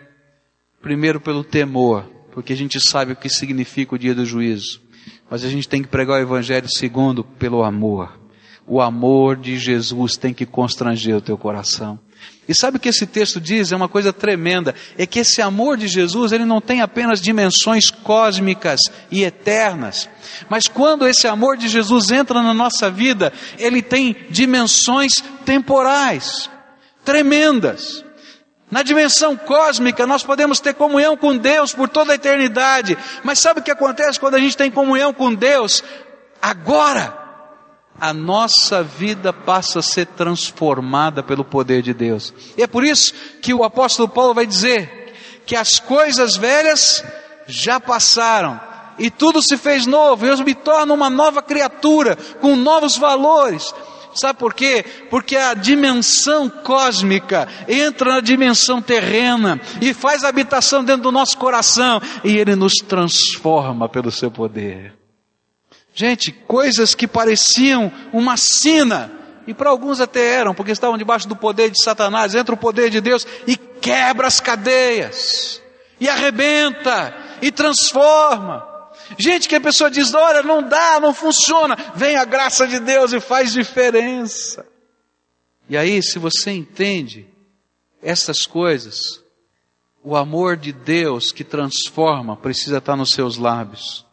primeiro 0.82 1.18
pelo 1.18 1.42
temor, 1.42 2.04
porque 2.30 2.52
a 2.52 2.56
gente 2.56 2.78
sabe 2.78 3.12
o 3.12 3.16
que 3.16 3.30
significa 3.30 3.94
o 3.94 3.98
dia 3.98 4.14
do 4.14 4.26
juízo. 4.26 4.82
Mas 5.30 5.46
a 5.46 5.48
gente 5.48 5.66
tem 5.66 5.80
que 5.80 5.88
pregar 5.88 6.18
o 6.18 6.22
Evangelho 6.22 6.68
segundo 6.68 7.24
pelo 7.24 7.64
amor. 7.64 8.20
O 8.66 8.82
amor 8.82 9.34
de 9.34 9.58
Jesus 9.58 10.18
tem 10.18 10.34
que 10.34 10.44
constranger 10.44 11.16
o 11.16 11.22
teu 11.22 11.38
coração. 11.38 11.98
E 12.46 12.54
sabe 12.54 12.76
o 12.76 12.80
que 12.80 12.90
esse 12.90 13.06
texto 13.06 13.40
diz? 13.40 13.72
É 13.72 13.76
uma 13.76 13.88
coisa 13.88 14.12
tremenda. 14.12 14.74
É 14.98 15.06
que 15.06 15.20
esse 15.20 15.40
amor 15.40 15.78
de 15.78 15.88
Jesus, 15.88 16.32
ele 16.32 16.44
não 16.44 16.60
tem 16.60 16.82
apenas 16.82 17.18
dimensões 17.18 17.90
cósmicas 17.90 18.78
e 19.10 19.24
eternas. 19.24 20.06
Mas 20.50 20.68
quando 20.68 21.08
esse 21.08 21.26
amor 21.26 21.56
de 21.56 21.66
Jesus 21.66 22.10
entra 22.10 22.42
na 22.42 22.52
nossa 22.52 22.90
vida, 22.90 23.32
ele 23.58 23.80
tem 23.80 24.14
dimensões 24.28 25.14
temporais. 25.46 26.50
Tremendas. 27.04 28.04
Na 28.70 28.82
dimensão 28.82 29.36
cósmica, 29.36 30.06
nós 30.06 30.22
podemos 30.22 30.60
ter 30.60 30.74
comunhão 30.74 31.16
com 31.16 31.36
Deus 31.36 31.74
por 31.74 31.88
toda 31.88 32.12
a 32.12 32.14
eternidade. 32.14 32.96
Mas 33.24 33.40
sabe 33.40 33.60
o 33.60 33.62
que 33.62 33.70
acontece 33.70 34.20
quando 34.20 34.36
a 34.36 34.38
gente 34.38 34.56
tem 34.56 34.70
comunhão 34.70 35.12
com 35.12 35.34
Deus? 35.34 35.82
Agora, 36.40 37.20
a 38.00 38.14
nossa 38.14 38.82
vida 38.82 39.32
passa 39.32 39.80
a 39.80 39.82
ser 39.82 40.06
transformada 40.06 41.22
pelo 41.22 41.44
poder 41.44 41.82
de 41.82 41.92
Deus. 41.92 42.32
E 42.56 42.62
é 42.62 42.66
por 42.66 42.84
isso 42.84 43.12
que 43.42 43.52
o 43.52 43.64
apóstolo 43.64 44.08
Paulo 44.08 44.34
vai 44.34 44.46
dizer 44.46 45.12
que 45.44 45.56
as 45.56 45.80
coisas 45.80 46.36
velhas 46.36 47.04
já 47.46 47.80
passaram 47.80 48.60
e 48.98 49.10
tudo 49.10 49.42
se 49.42 49.58
fez 49.58 49.84
novo. 49.84 50.24
Eu 50.24 50.38
me 50.44 50.54
torno 50.54 50.94
uma 50.94 51.10
nova 51.10 51.42
criatura 51.42 52.16
com 52.40 52.54
novos 52.54 52.96
valores. 52.96 53.74
Sabe 54.14 54.38
por 54.38 54.54
quê? 54.54 54.84
Porque 55.08 55.36
a 55.36 55.54
dimensão 55.54 56.48
cósmica 56.48 57.46
entra 57.68 58.14
na 58.14 58.20
dimensão 58.20 58.82
terrena 58.82 59.60
e 59.80 59.94
faz 59.94 60.24
habitação 60.24 60.84
dentro 60.84 61.02
do 61.02 61.12
nosso 61.12 61.38
coração 61.38 62.00
e 62.24 62.36
ele 62.36 62.56
nos 62.56 62.74
transforma 62.74 63.88
pelo 63.88 64.10
seu 64.10 64.30
poder. 64.30 64.94
Gente, 65.94 66.32
coisas 66.32 66.94
que 66.94 67.06
pareciam 67.06 67.92
uma 68.12 68.36
sina, 68.36 69.12
e 69.46 69.52
para 69.52 69.70
alguns 69.70 70.00
até 70.00 70.34
eram, 70.34 70.54
porque 70.54 70.72
estavam 70.72 70.96
debaixo 70.96 71.28
do 71.28 71.36
poder 71.36 71.70
de 71.70 71.82
Satanás, 71.82 72.34
entra 72.34 72.54
o 72.54 72.58
poder 72.58 72.90
de 72.90 73.00
Deus 73.00 73.26
e 73.46 73.56
quebra 73.56 74.26
as 74.26 74.40
cadeias, 74.40 75.60
e 75.98 76.08
arrebenta, 76.08 77.14
e 77.42 77.50
transforma. 77.50 78.69
Gente 79.18 79.48
que 79.48 79.54
a 79.54 79.60
pessoa 79.60 79.90
diz, 79.90 80.14
olha, 80.14 80.42
não 80.42 80.62
dá, 80.62 81.00
não 81.00 81.12
funciona. 81.12 81.76
Vem 81.94 82.16
a 82.16 82.24
graça 82.24 82.66
de 82.66 82.78
Deus 82.78 83.12
e 83.12 83.20
faz 83.20 83.52
diferença. 83.52 84.66
E 85.68 85.76
aí, 85.76 86.02
se 86.02 86.18
você 86.18 86.50
entende 86.50 87.26
essas 88.02 88.42
coisas, 88.46 89.22
o 90.02 90.16
amor 90.16 90.56
de 90.56 90.72
Deus 90.72 91.30
que 91.32 91.44
transforma 91.44 92.36
precisa 92.36 92.78
estar 92.78 92.96
nos 92.96 93.10
seus 93.10 93.36
lábios. 93.36 94.06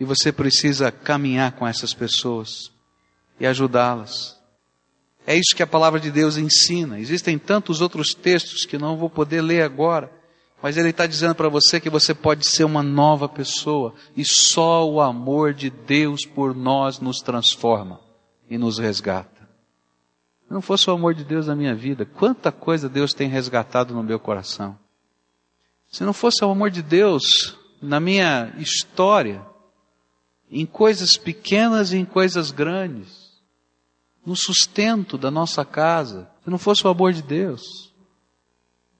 E 0.00 0.04
você 0.04 0.30
precisa 0.30 0.90
caminhar 0.92 1.52
com 1.52 1.66
essas 1.66 1.92
pessoas 1.92 2.70
e 3.40 3.46
ajudá-las. 3.46 4.38
É 5.26 5.34
isso 5.34 5.54
que 5.54 5.62
a 5.62 5.66
palavra 5.66 6.00
de 6.00 6.10
Deus 6.10 6.36
ensina. 6.36 6.98
Existem 6.98 7.38
tantos 7.38 7.80
outros 7.80 8.14
textos 8.14 8.64
que 8.64 8.78
não 8.78 8.96
vou 8.96 9.10
poder 9.10 9.42
ler 9.42 9.62
agora. 9.62 10.10
Mas 10.62 10.76
Ele 10.76 10.90
está 10.90 11.06
dizendo 11.06 11.34
para 11.34 11.48
você 11.48 11.80
que 11.80 11.88
você 11.88 12.12
pode 12.12 12.46
ser 12.46 12.64
uma 12.64 12.82
nova 12.82 13.28
pessoa 13.28 13.94
e 14.16 14.24
só 14.24 14.88
o 14.88 15.00
amor 15.00 15.54
de 15.54 15.70
Deus 15.70 16.24
por 16.26 16.54
nós 16.54 16.98
nos 16.98 17.20
transforma 17.20 18.00
e 18.50 18.58
nos 18.58 18.78
resgata. 18.78 19.48
Se 20.46 20.52
não 20.52 20.60
fosse 20.62 20.88
o 20.90 20.92
amor 20.92 21.14
de 21.14 21.24
Deus 21.24 21.46
na 21.46 21.54
minha 21.54 21.74
vida, 21.74 22.04
quanta 22.04 22.50
coisa 22.50 22.88
Deus 22.88 23.12
tem 23.12 23.28
resgatado 23.28 23.94
no 23.94 24.02
meu 24.02 24.18
coração. 24.18 24.78
Se 25.90 26.02
não 26.04 26.12
fosse 26.12 26.44
o 26.44 26.50
amor 26.50 26.70
de 26.70 26.82
Deus 26.82 27.56
na 27.80 28.00
minha 28.00 28.52
história, 28.58 29.44
em 30.50 30.66
coisas 30.66 31.16
pequenas 31.16 31.92
e 31.92 31.98
em 31.98 32.04
coisas 32.04 32.50
grandes, 32.50 33.28
no 34.24 34.34
sustento 34.34 35.16
da 35.16 35.30
nossa 35.30 35.64
casa, 35.64 36.30
se 36.42 36.50
não 36.50 36.58
fosse 36.58 36.86
o 36.86 36.90
amor 36.90 37.12
de 37.12 37.22
Deus, 37.22 37.87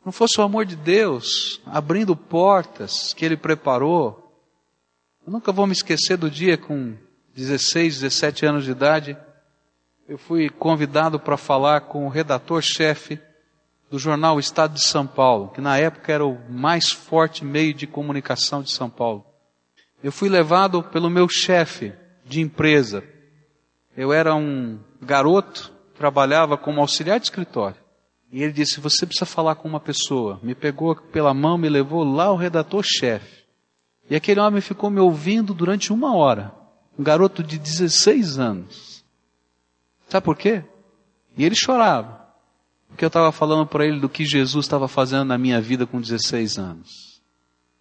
não 0.08 0.12
fosse 0.12 0.40
o 0.40 0.42
amor 0.42 0.64
de 0.64 0.74
Deus 0.74 1.60
abrindo 1.66 2.16
portas 2.16 3.12
que 3.12 3.26
Ele 3.26 3.36
preparou, 3.36 4.32
eu 5.26 5.30
nunca 5.30 5.52
vou 5.52 5.66
me 5.66 5.74
esquecer 5.74 6.16
do 6.16 6.30
dia 6.30 6.56
com 6.56 6.96
16, 7.34 8.00
17 8.00 8.46
anos 8.46 8.64
de 8.64 8.70
idade, 8.70 9.18
eu 10.08 10.16
fui 10.16 10.48
convidado 10.48 11.20
para 11.20 11.36
falar 11.36 11.82
com 11.82 12.06
o 12.06 12.08
redator-chefe 12.08 13.20
do 13.90 13.98
jornal 13.98 14.40
Estado 14.40 14.72
de 14.72 14.82
São 14.82 15.06
Paulo, 15.06 15.50
que 15.50 15.60
na 15.60 15.76
época 15.76 16.10
era 16.10 16.24
o 16.24 16.38
mais 16.50 16.90
forte 16.90 17.44
meio 17.44 17.74
de 17.74 17.86
comunicação 17.86 18.62
de 18.62 18.70
São 18.70 18.88
Paulo. 18.88 19.26
Eu 20.02 20.10
fui 20.10 20.30
levado 20.30 20.82
pelo 20.84 21.10
meu 21.10 21.28
chefe 21.28 21.92
de 22.24 22.40
empresa. 22.40 23.04
Eu 23.94 24.10
era 24.10 24.34
um 24.34 24.80
garoto, 25.02 25.70
trabalhava 25.94 26.56
como 26.56 26.80
auxiliar 26.80 27.20
de 27.20 27.26
escritório. 27.26 27.87
E 28.30 28.42
ele 28.42 28.52
disse: 28.52 28.80
Você 28.80 29.06
precisa 29.06 29.26
falar 29.26 29.54
com 29.56 29.68
uma 29.68 29.80
pessoa. 29.80 30.38
Me 30.42 30.54
pegou 30.54 30.94
pela 30.94 31.32
mão, 31.32 31.58
me 31.58 31.68
levou 31.68 32.04
lá 32.04 32.26
ao 32.26 32.36
redator-chefe. 32.36 33.44
E 34.10 34.16
aquele 34.16 34.40
homem 34.40 34.60
ficou 34.60 34.90
me 34.90 35.00
ouvindo 35.00 35.52
durante 35.52 35.92
uma 35.92 36.14
hora. 36.14 36.52
Um 36.98 37.02
garoto 37.02 37.42
de 37.42 37.58
16 37.58 38.38
anos. 38.38 39.04
Sabe 40.08 40.24
por 40.24 40.36
quê? 40.36 40.64
E 41.36 41.44
ele 41.44 41.54
chorava. 41.54 42.18
Porque 42.88 43.04
eu 43.04 43.08
estava 43.08 43.30
falando 43.30 43.66
para 43.66 43.86
ele 43.86 44.00
do 44.00 44.08
que 44.08 44.24
Jesus 44.24 44.64
estava 44.64 44.88
fazendo 44.88 45.24
na 45.26 45.38
minha 45.38 45.60
vida 45.60 45.86
com 45.86 46.00
16 46.00 46.58
anos. 46.58 47.20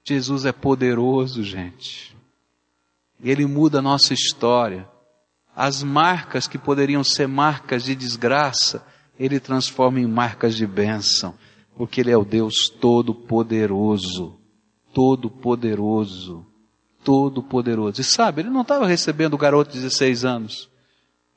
Jesus 0.03 0.45
é 0.45 0.51
poderoso, 0.51 1.43
gente. 1.43 2.15
Ele 3.23 3.45
muda 3.45 3.79
a 3.79 3.81
nossa 3.81 4.13
história. 4.13 4.87
As 5.55 5.81
marcas 5.81 6.47
que 6.47 6.57
poderiam 6.57 7.03
ser 7.03 7.27
marcas 7.27 7.83
de 7.83 7.95
desgraça, 7.95 8.85
ele 9.19 9.39
transforma 9.39 9.99
em 9.99 10.05
marcas 10.05 10.55
de 10.55 10.67
bênção, 10.67 11.33
porque 11.75 12.01
Ele 12.01 12.11
é 12.11 12.17
o 12.17 12.25
Deus 12.25 12.69
Todo-Poderoso. 12.69 14.35
Todo-Poderoso. 14.93 16.45
Todo-Poderoso. 17.03 18.01
E 18.01 18.03
sabe, 18.03 18.41
ele 18.41 18.49
não 18.49 18.61
estava 18.61 18.85
recebendo 18.85 19.33
o 19.33 19.37
garoto 19.37 19.71
de 19.71 19.79
16 19.79 20.25
anos. 20.25 20.69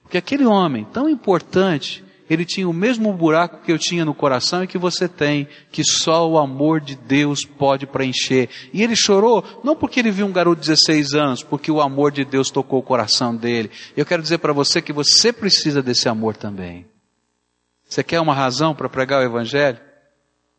Porque 0.02 0.18
aquele 0.18 0.44
homem 0.44 0.84
tão 0.84 1.08
importante, 1.08 2.04
ele 2.28 2.44
tinha 2.44 2.68
o 2.68 2.72
mesmo 2.72 3.12
buraco 3.12 3.62
que 3.62 3.70
eu 3.70 3.78
tinha 3.78 4.04
no 4.04 4.12
coração 4.12 4.64
e 4.64 4.66
que 4.66 4.78
você 4.78 5.08
tem, 5.08 5.46
que 5.70 5.84
só 5.84 6.28
o 6.28 6.38
amor 6.38 6.80
de 6.80 6.96
Deus 6.96 7.44
pode 7.44 7.86
preencher. 7.86 8.48
E 8.72 8.82
ele 8.82 8.96
chorou, 8.96 9.44
não 9.62 9.76
porque 9.76 10.00
ele 10.00 10.10
viu 10.10 10.26
um 10.26 10.32
garoto 10.32 10.60
de 10.60 10.68
16 10.68 11.14
anos, 11.14 11.42
porque 11.42 11.70
o 11.70 11.80
amor 11.80 12.10
de 12.10 12.24
Deus 12.24 12.50
tocou 12.50 12.80
o 12.80 12.82
coração 12.82 13.36
dele. 13.36 13.70
Eu 13.96 14.04
quero 14.04 14.22
dizer 14.22 14.38
para 14.38 14.52
você 14.52 14.82
que 14.82 14.92
você 14.92 15.32
precisa 15.32 15.82
desse 15.82 16.08
amor 16.08 16.36
também. 16.36 16.89
Você 17.90 18.04
quer 18.04 18.20
uma 18.20 18.32
razão 18.32 18.72
para 18.72 18.88
pregar 18.88 19.20
o 19.20 19.24
Evangelho? 19.24 19.80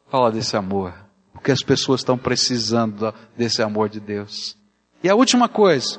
Fala 0.09 0.29
desse 0.29 0.57
amor. 0.57 0.93
Porque 1.31 1.49
as 1.49 1.63
pessoas 1.63 2.01
estão 2.01 2.17
precisando 2.17 3.13
desse 3.37 3.61
amor 3.61 3.87
de 3.87 4.01
Deus. 4.01 4.57
E 5.01 5.09
a 5.09 5.15
última 5.15 5.47
coisa, 5.47 5.97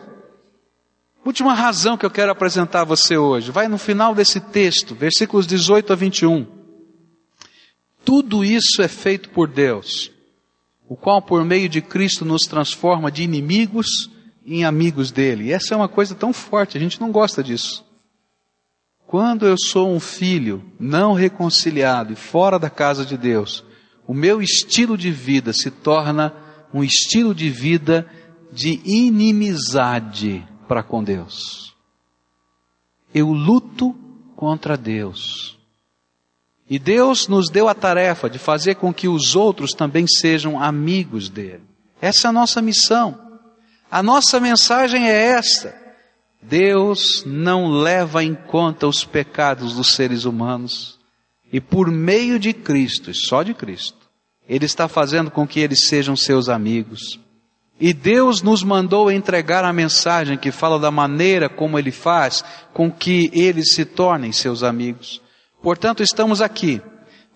última 1.24 1.54
razão 1.54 1.96
que 1.96 2.04
eu 2.04 2.10
quero 2.10 2.30
apresentar 2.30 2.82
a 2.82 2.84
você 2.84 3.16
hoje, 3.16 3.50
vai 3.50 3.66
no 3.66 3.78
final 3.78 4.14
desse 4.14 4.40
texto, 4.40 4.94
versículos 4.94 5.46
18 5.46 5.94
a 5.94 5.96
21. 5.96 6.46
Tudo 8.04 8.44
isso 8.44 8.82
é 8.82 8.88
feito 8.88 9.30
por 9.30 9.48
Deus, 9.48 10.12
o 10.86 10.94
qual 10.94 11.22
por 11.22 11.42
meio 11.46 11.66
de 11.66 11.80
Cristo 11.80 12.26
nos 12.26 12.42
transforma 12.42 13.10
de 13.10 13.22
inimigos 13.22 14.10
em 14.44 14.66
amigos 14.66 15.10
dele. 15.10 15.44
E 15.44 15.52
essa 15.52 15.72
é 15.72 15.76
uma 15.78 15.88
coisa 15.88 16.14
tão 16.14 16.30
forte, 16.30 16.76
a 16.76 16.80
gente 16.80 17.00
não 17.00 17.10
gosta 17.10 17.42
disso. 17.42 17.90
Quando 19.12 19.46
eu 19.46 19.56
sou 19.58 19.94
um 19.94 20.00
filho 20.00 20.64
não 20.80 21.12
reconciliado 21.12 22.14
e 22.14 22.16
fora 22.16 22.58
da 22.58 22.70
casa 22.70 23.04
de 23.04 23.18
Deus, 23.18 23.62
o 24.06 24.14
meu 24.14 24.40
estilo 24.40 24.96
de 24.96 25.10
vida 25.10 25.52
se 25.52 25.70
torna 25.70 26.32
um 26.72 26.82
estilo 26.82 27.34
de 27.34 27.50
vida 27.50 28.10
de 28.50 28.80
inimizade 28.86 30.42
para 30.66 30.82
com 30.82 31.04
Deus. 31.04 31.76
Eu 33.14 33.30
luto 33.32 33.94
contra 34.34 34.78
Deus. 34.78 35.58
E 36.66 36.78
Deus 36.78 37.28
nos 37.28 37.50
deu 37.50 37.68
a 37.68 37.74
tarefa 37.74 38.30
de 38.30 38.38
fazer 38.38 38.76
com 38.76 38.94
que 38.94 39.08
os 39.08 39.36
outros 39.36 39.72
também 39.72 40.06
sejam 40.06 40.58
amigos 40.58 41.28
dele. 41.28 41.64
Essa 42.00 42.28
é 42.28 42.30
a 42.30 42.32
nossa 42.32 42.62
missão. 42.62 43.38
A 43.90 44.02
nossa 44.02 44.40
mensagem 44.40 45.06
é 45.06 45.32
esta. 45.32 45.81
Deus 46.42 47.22
não 47.24 47.70
leva 47.70 48.24
em 48.24 48.34
conta 48.34 48.88
os 48.88 49.04
pecados 49.04 49.74
dos 49.74 49.94
seres 49.94 50.24
humanos. 50.24 50.98
E 51.52 51.60
por 51.60 51.90
meio 51.90 52.38
de 52.38 52.52
Cristo, 52.52 53.10
e 53.10 53.14
só 53.14 53.42
de 53.42 53.54
Cristo, 53.54 53.98
Ele 54.48 54.64
está 54.64 54.88
fazendo 54.88 55.30
com 55.30 55.46
que 55.46 55.60
eles 55.60 55.86
sejam 55.86 56.16
seus 56.16 56.48
amigos. 56.48 57.20
E 57.80 57.92
Deus 57.92 58.42
nos 58.42 58.62
mandou 58.62 59.10
entregar 59.10 59.64
a 59.64 59.72
mensagem 59.72 60.36
que 60.36 60.50
fala 60.50 60.78
da 60.78 60.90
maneira 60.90 61.48
como 61.48 61.78
Ele 61.78 61.90
faz 61.90 62.44
com 62.72 62.90
que 62.90 63.30
eles 63.32 63.74
se 63.74 63.84
tornem 63.84 64.32
seus 64.32 64.62
amigos. 64.62 65.20
Portanto, 65.62 66.02
estamos 66.02 66.40
aqui, 66.40 66.80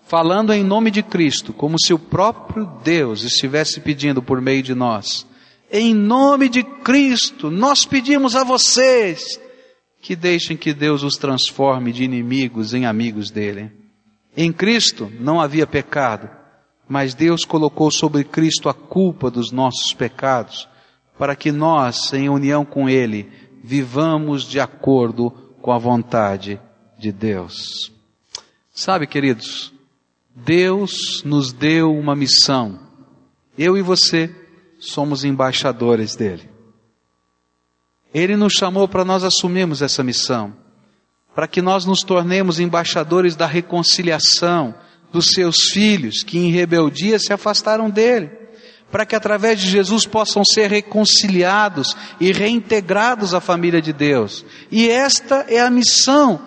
falando 0.05 0.53
em 0.53 0.63
nome 0.63 0.91
de 0.91 1.01
Cristo, 1.01 1.53
como 1.53 1.79
se 1.79 1.93
o 1.93 1.99
próprio 1.99 2.65
Deus 2.83 3.23
estivesse 3.23 3.79
pedindo 3.79 4.21
por 4.21 4.41
meio 4.41 4.63
de 4.63 4.75
nós. 4.75 5.25
Em 5.71 5.93
nome 5.93 6.47
de 6.47 6.63
Cristo, 6.63 7.51
nós 7.51 7.85
pedimos 7.85 8.35
a 8.35 8.43
vocês 8.43 9.39
que 10.01 10.15
deixem 10.15 10.55
que 10.55 10.73
Deus 10.73 11.03
os 11.03 11.15
transforme 11.15 11.91
de 11.91 12.03
inimigos 12.03 12.73
em 12.73 12.85
amigos 12.85 13.29
dele. 13.29 13.71
Em 14.35 14.53
Cristo 14.53 15.11
não 15.19 15.41
havia 15.41 15.67
pecado, 15.67 16.29
mas 16.87 17.13
Deus 17.13 17.43
colocou 17.43 17.91
sobre 17.91 18.23
Cristo 18.23 18.69
a 18.69 18.73
culpa 18.73 19.29
dos 19.29 19.51
nossos 19.51 19.93
pecados, 19.93 20.69
para 21.17 21.35
que 21.35 21.51
nós, 21.51 22.13
em 22.13 22.29
união 22.29 22.63
com 22.63 22.87
Ele, 22.87 23.29
vivamos 23.61 24.43
de 24.47 24.59
acordo 24.59 25.31
com 25.61 25.73
a 25.73 25.77
vontade 25.77 26.61
de 26.97 27.11
Deus. 27.11 27.91
Sabe, 28.71 29.07
queridos, 29.07 29.73
Deus 30.33 31.23
nos 31.25 31.51
deu 31.51 31.91
uma 31.91 32.15
missão. 32.15 32.79
Eu 33.57 33.75
e 33.75 33.81
você 33.81 34.33
somos 34.79 35.23
embaixadores 35.23 36.15
dele. 36.15 36.49
Ele 38.13 38.35
nos 38.35 38.53
chamou 38.53 38.87
para 38.87 39.05
nós 39.05 39.23
assumirmos 39.23 39.81
essa 39.81 40.03
missão, 40.03 40.55
para 41.35 41.47
que 41.47 41.61
nós 41.61 41.85
nos 41.85 41.99
tornemos 41.99 42.59
embaixadores 42.59 43.35
da 43.35 43.45
reconciliação, 43.45 44.73
dos 45.11 45.27
seus 45.27 45.69
filhos 45.71 46.23
que 46.23 46.37
em 46.37 46.51
rebeldia 46.51 47.19
se 47.19 47.31
afastaram 47.31 47.89
dele, 47.89 48.29
para 48.91 49.05
que 49.05 49.15
através 49.15 49.59
de 49.59 49.69
Jesus 49.69 50.05
possam 50.05 50.43
ser 50.45 50.69
reconciliados 50.69 51.95
e 52.19 52.31
reintegrados 52.31 53.33
à 53.33 53.41
família 53.41 53.81
de 53.81 53.91
Deus. 53.91 54.45
E 54.71 54.89
esta 54.89 55.45
é 55.49 55.59
a 55.59 55.69
missão 55.69 56.41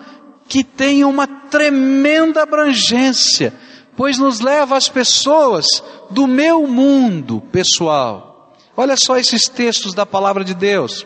que 0.47 0.63
tem 0.63 1.03
uma 1.03 1.27
tremenda 1.27 2.43
abrangência, 2.43 3.53
pois 4.01 4.17
nos 4.17 4.39
leva 4.39 4.75
às 4.75 4.89
pessoas 4.89 5.67
do 6.09 6.25
meu 6.25 6.65
mundo 6.65 7.39
pessoal. 7.51 8.51
Olha 8.75 8.97
só 8.97 9.15
esses 9.15 9.43
textos 9.43 9.93
da 9.93 10.07
palavra 10.07 10.43
de 10.43 10.55
Deus. 10.55 11.05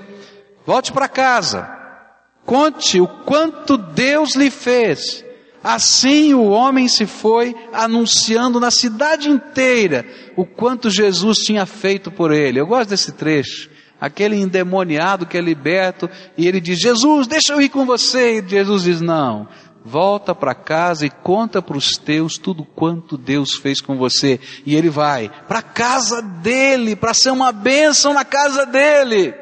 Volte 0.66 0.94
para 0.94 1.10
casa. 1.10 1.70
Conte 2.46 3.02
o 3.02 3.08
quanto 3.26 3.78
Deus 3.78 4.36
lhe 4.36 4.50
fez 4.50 5.26
Assim 5.66 6.32
o 6.36 6.44
homem 6.44 6.88
se 6.88 7.08
foi 7.08 7.56
anunciando 7.74 8.60
na 8.60 8.70
cidade 8.70 9.28
inteira 9.28 10.06
o 10.38 10.46
quanto 10.46 10.92
Jesus 10.92 11.40
tinha 11.40 11.66
feito 11.66 12.12
por 12.12 12.32
ele. 12.32 12.60
Eu 12.60 12.68
gosto 12.68 12.92
desse 12.92 13.12
trecho. 13.12 13.68
Aquele 14.00 14.36
endemoniado 14.36 15.26
que 15.26 15.36
é 15.36 15.42
liberto 15.42 16.08
e 16.38 16.48
ele 16.48 16.62
diz: 16.62 16.80
Jesus, 16.80 17.26
deixa 17.26 17.52
eu 17.52 17.62
ir 17.62 17.70
com 17.70 17.84
você. 17.84 18.40
E 18.40 18.48
Jesus 18.48 18.84
diz: 18.84 19.02
Não, 19.02 19.48
volta 19.86 20.34
para 20.34 20.56
casa 20.56 21.06
e 21.06 21.10
conta 21.12 21.62
para 21.62 21.78
os 21.78 21.96
teus 21.96 22.40
tudo 22.40 22.66
quanto 22.66 23.18
Deus 23.18 23.54
fez 23.54 23.80
com 23.80 23.96
você. 23.96 24.40
E 24.66 24.76
ele 24.76 24.90
vai 24.90 25.32
para 25.48 25.60
a 25.60 25.62
casa 25.62 26.22
dele, 26.22 26.96
para 26.96 27.14
ser 27.14 27.30
uma 27.30 27.52
bênção 27.52 28.12
na 28.12 28.26
casa 28.26 28.66
dele. 28.66 29.36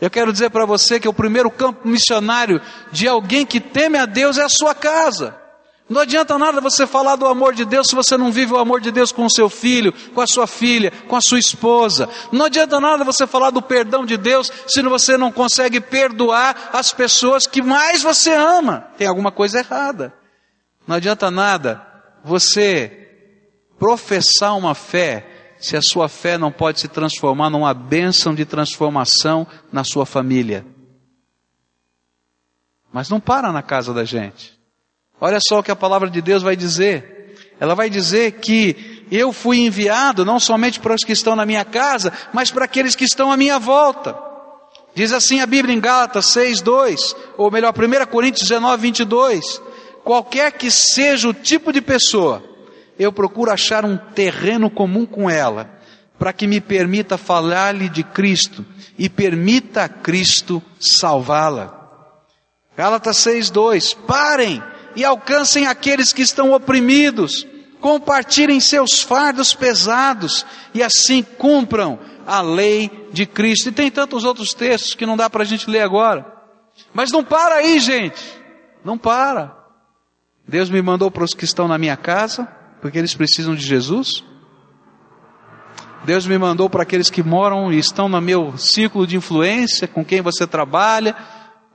Eu 0.00 0.08
quero 0.08 0.32
dizer 0.32 0.50
para 0.50 0.64
você 0.64 1.00
que 1.00 1.08
o 1.08 1.12
primeiro 1.12 1.50
campo 1.50 1.86
missionário 1.86 2.60
de 2.92 3.08
alguém 3.08 3.44
que 3.44 3.60
teme 3.60 3.98
a 3.98 4.06
Deus 4.06 4.38
é 4.38 4.42
a 4.42 4.48
sua 4.48 4.74
casa. 4.74 5.41
Não 5.92 6.00
adianta 6.00 6.38
nada 6.38 6.58
você 6.58 6.86
falar 6.86 7.16
do 7.16 7.26
amor 7.26 7.54
de 7.54 7.66
Deus 7.66 7.88
se 7.88 7.94
você 7.94 8.16
não 8.16 8.32
vive 8.32 8.54
o 8.54 8.58
amor 8.58 8.80
de 8.80 8.90
Deus 8.90 9.12
com 9.12 9.26
o 9.26 9.30
seu 9.30 9.50
filho, 9.50 9.92
com 10.14 10.22
a 10.22 10.26
sua 10.26 10.46
filha, 10.46 10.90
com 11.06 11.14
a 11.14 11.20
sua 11.20 11.38
esposa. 11.38 12.08
Não 12.32 12.46
adianta 12.46 12.80
nada 12.80 13.04
você 13.04 13.26
falar 13.26 13.50
do 13.50 13.60
perdão 13.60 14.06
de 14.06 14.16
Deus 14.16 14.50
se 14.66 14.80
você 14.80 15.18
não 15.18 15.30
consegue 15.30 15.82
perdoar 15.82 16.70
as 16.72 16.94
pessoas 16.94 17.46
que 17.46 17.60
mais 17.60 18.02
você 18.02 18.32
ama. 18.32 18.88
Tem 18.96 19.06
alguma 19.06 19.30
coisa 19.30 19.58
errada. 19.58 20.14
Não 20.86 20.96
adianta 20.96 21.30
nada 21.30 21.86
você 22.24 23.10
professar 23.78 24.56
uma 24.56 24.74
fé 24.74 25.56
se 25.60 25.76
a 25.76 25.82
sua 25.82 26.08
fé 26.08 26.38
não 26.38 26.50
pode 26.50 26.80
se 26.80 26.88
transformar 26.88 27.50
numa 27.50 27.74
bênção 27.74 28.34
de 28.34 28.46
transformação 28.46 29.46
na 29.70 29.84
sua 29.84 30.06
família. 30.06 30.64
Mas 32.90 33.10
não 33.10 33.20
para 33.20 33.52
na 33.52 33.62
casa 33.62 33.92
da 33.92 34.04
gente. 34.06 34.61
Olha 35.24 35.38
só 35.40 35.60
o 35.60 35.62
que 35.62 35.70
a 35.70 35.76
palavra 35.76 36.10
de 36.10 36.20
Deus 36.20 36.42
vai 36.42 36.56
dizer. 36.56 37.36
Ela 37.60 37.76
vai 37.76 37.88
dizer 37.88 38.40
que 38.40 39.06
eu 39.08 39.32
fui 39.32 39.60
enviado 39.60 40.24
não 40.24 40.40
somente 40.40 40.80
para 40.80 40.96
os 40.96 41.04
que 41.04 41.12
estão 41.12 41.36
na 41.36 41.46
minha 41.46 41.64
casa, 41.64 42.12
mas 42.32 42.50
para 42.50 42.64
aqueles 42.64 42.96
que 42.96 43.04
estão 43.04 43.30
à 43.30 43.36
minha 43.36 43.56
volta. 43.56 44.18
Diz 44.96 45.12
assim 45.12 45.38
a 45.38 45.46
Bíblia 45.46 45.76
em 45.76 45.78
Gálatas 45.78 46.26
6, 46.26 46.60
2, 46.60 47.16
ou 47.38 47.52
melhor, 47.52 47.72
1 47.72 48.06
Coríntios 48.06 48.48
19, 48.48 48.82
22. 48.82 49.62
Qualquer 50.02 50.50
que 50.50 50.72
seja 50.72 51.28
o 51.28 51.32
tipo 51.32 51.72
de 51.72 51.80
pessoa, 51.80 52.42
eu 52.98 53.12
procuro 53.12 53.52
achar 53.52 53.84
um 53.84 53.96
terreno 53.96 54.68
comum 54.68 55.06
com 55.06 55.30
ela, 55.30 55.70
para 56.18 56.32
que 56.32 56.48
me 56.48 56.60
permita 56.60 57.16
falar-lhe 57.16 57.88
de 57.88 58.02
Cristo 58.02 58.66
e 58.98 59.08
permita 59.08 59.84
a 59.84 59.88
Cristo 59.88 60.60
salvá-la. 60.80 61.78
Gálatas 62.76 63.18
6, 63.18 63.50
2. 63.50 63.94
Parem! 63.94 64.71
E 64.94 65.04
alcancem 65.04 65.66
aqueles 65.66 66.12
que 66.12 66.22
estão 66.22 66.52
oprimidos, 66.52 67.46
compartilhem 67.80 68.60
seus 68.60 69.00
fardos 69.00 69.54
pesados 69.54 70.46
e 70.72 70.82
assim 70.82 71.22
cumpram 71.22 71.98
a 72.26 72.40
lei 72.40 73.08
de 73.12 73.26
Cristo. 73.26 73.68
E 73.68 73.72
tem 73.72 73.90
tantos 73.90 74.24
outros 74.24 74.54
textos 74.54 74.94
que 74.94 75.04
não 75.04 75.16
dá 75.16 75.28
para 75.28 75.42
a 75.42 75.46
gente 75.46 75.68
ler 75.68 75.80
agora. 75.80 76.24
Mas 76.94 77.10
não 77.10 77.24
para 77.24 77.56
aí, 77.56 77.80
gente. 77.80 78.22
Não 78.84 78.96
para. 78.96 79.56
Deus 80.46 80.70
me 80.70 80.80
mandou 80.80 81.10
para 81.10 81.24
os 81.24 81.34
que 81.34 81.44
estão 81.44 81.66
na 81.68 81.78
minha 81.78 81.96
casa, 81.96 82.46
porque 82.80 82.98
eles 82.98 83.14
precisam 83.14 83.54
de 83.54 83.64
Jesus. 83.64 84.24
Deus 86.04 86.26
me 86.26 86.36
mandou 86.36 86.68
para 86.68 86.82
aqueles 86.82 87.10
que 87.10 87.22
moram 87.22 87.72
e 87.72 87.78
estão 87.78 88.08
no 88.08 88.20
meu 88.20 88.56
círculo 88.58 89.06
de 89.06 89.16
influência, 89.16 89.86
com 89.86 90.04
quem 90.04 90.20
você 90.20 90.46
trabalha, 90.46 91.14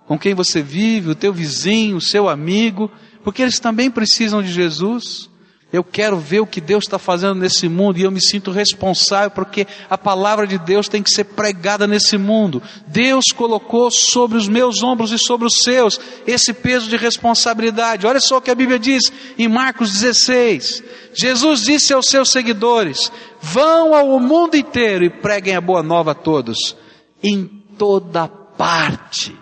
com 0.05 0.19
quem 0.19 0.33
você 0.33 0.61
vive, 0.61 1.11
o 1.11 1.15
teu 1.15 1.33
vizinho, 1.33 1.97
o 1.97 2.01
seu 2.01 2.27
amigo 2.27 2.91
porque 3.27 3.41
eles 3.41 3.59
também 3.59 3.91
precisam 3.91 4.41
de 4.41 4.49
Jesus. 4.49 5.29
Eu 5.73 5.83
quero 5.83 6.17
ver 6.17 6.39
o 6.39 6.47
que 6.47 6.61
Deus 6.61 6.85
está 6.85 6.97
fazendo 6.97 7.35
nesse 7.35 7.67
mundo 7.67 7.99
e 7.99 8.03
eu 8.03 8.09
me 8.09 8.21
sinto 8.21 8.51
responsável 8.51 9.31
porque 9.31 9.67
a 9.89 9.97
palavra 9.97 10.47
de 10.47 10.57
Deus 10.57 10.87
tem 10.87 11.03
que 11.03 11.09
ser 11.09 11.25
pregada 11.25 11.85
nesse 11.85 12.17
mundo. 12.17 12.63
Deus 12.87 13.25
colocou 13.35 13.91
sobre 13.91 14.37
os 14.37 14.47
meus 14.47 14.81
ombros 14.81 15.11
e 15.11 15.19
sobre 15.19 15.45
os 15.45 15.55
seus 15.61 15.99
esse 16.25 16.53
peso 16.53 16.87
de 16.87 16.95
responsabilidade. 16.95 18.07
Olha 18.07 18.21
só 18.21 18.37
o 18.37 18.41
que 18.41 18.49
a 18.49 18.55
Bíblia 18.55 18.79
diz 18.79 19.11
em 19.37 19.49
Marcos 19.49 19.91
16. 19.91 20.81
Jesus 21.13 21.65
disse 21.65 21.91
aos 21.91 22.07
seus 22.07 22.31
seguidores: 22.31 23.11
Vão 23.41 23.93
ao 23.93 24.17
mundo 24.21 24.55
inteiro 24.55 25.03
e 25.03 25.09
preguem 25.09 25.53
a 25.53 25.59
boa 25.59 25.83
nova 25.83 26.11
a 26.11 26.15
todos, 26.15 26.77
em 27.21 27.45
toda 27.77 28.25
parte. 28.29 29.37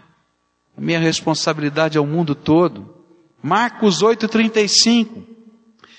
A 0.76 0.82
minha 0.82 1.00
responsabilidade 1.00 2.00
é 2.00 2.02
o 2.02 2.08
mundo 2.08 2.34
todo. 2.34 2.95
Marcos 3.46 4.02
8,35. 4.02 5.24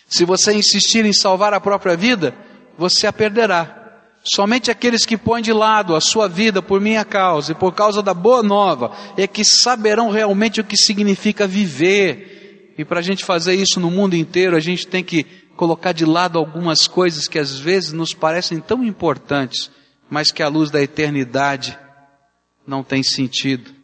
Se 0.08 0.24
você 0.24 0.52
insistir 0.52 1.04
em 1.04 1.12
salvar 1.12 1.54
a 1.54 1.60
própria 1.60 1.96
vida, 1.96 2.34
você 2.76 3.06
a 3.06 3.12
perderá. 3.12 4.00
Somente 4.24 4.68
aqueles 4.68 5.06
que 5.06 5.16
põem 5.16 5.44
de 5.44 5.52
lado 5.52 5.94
a 5.94 6.00
sua 6.00 6.28
vida 6.28 6.60
por 6.60 6.80
minha 6.80 7.04
causa 7.04 7.52
e 7.52 7.54
por 7.54 7.72
causa 7.72 8.02
da 8.02 8.12
boa 8.12 8.42
nova 8.42 8.90
é 9.16 9.28
que 9.28 9.44
saberão 9.44 10.10
realmente 10.10 10.60
o 10.60 10.64
que 10.64 10.76
significa 10.76 11.46
viver. 11.46 12.74
E 12.76 12.84
para 12.84 12.98
a 12.98 13.02
gente 13.02 13.24
fazer 13.24 13.54
isso 13.54 13.78
no 13.78 13.92
mundo 13.92 14.16
inteiro, 14.16 14.56
a 14.56 14.60
gente 14.60 14.84
tem 14.84 15.04
que 15.04 15.22
colocar 15.56 15.92
de 15.92 16.04
lado 16.04 16.40
algumas 16.40 16.88
coisas 16.88 17.28
que 17.28 17.38
às 17.38 17.56
vezes 17.56 17.92
nos 17.92 18.12
parecem 18.12 18.58
tão 18.58 18.82
importantes, 18.82 19.70
mas 20.10 20.32
que 20.32 20.42
à 20.42 20.48
luz 20.48 20.68
da 20.68 20.82
eternidade 20.82 21.78
não 22.66 22.82
tem 22.82 23.04
sentido. 23.04 23.75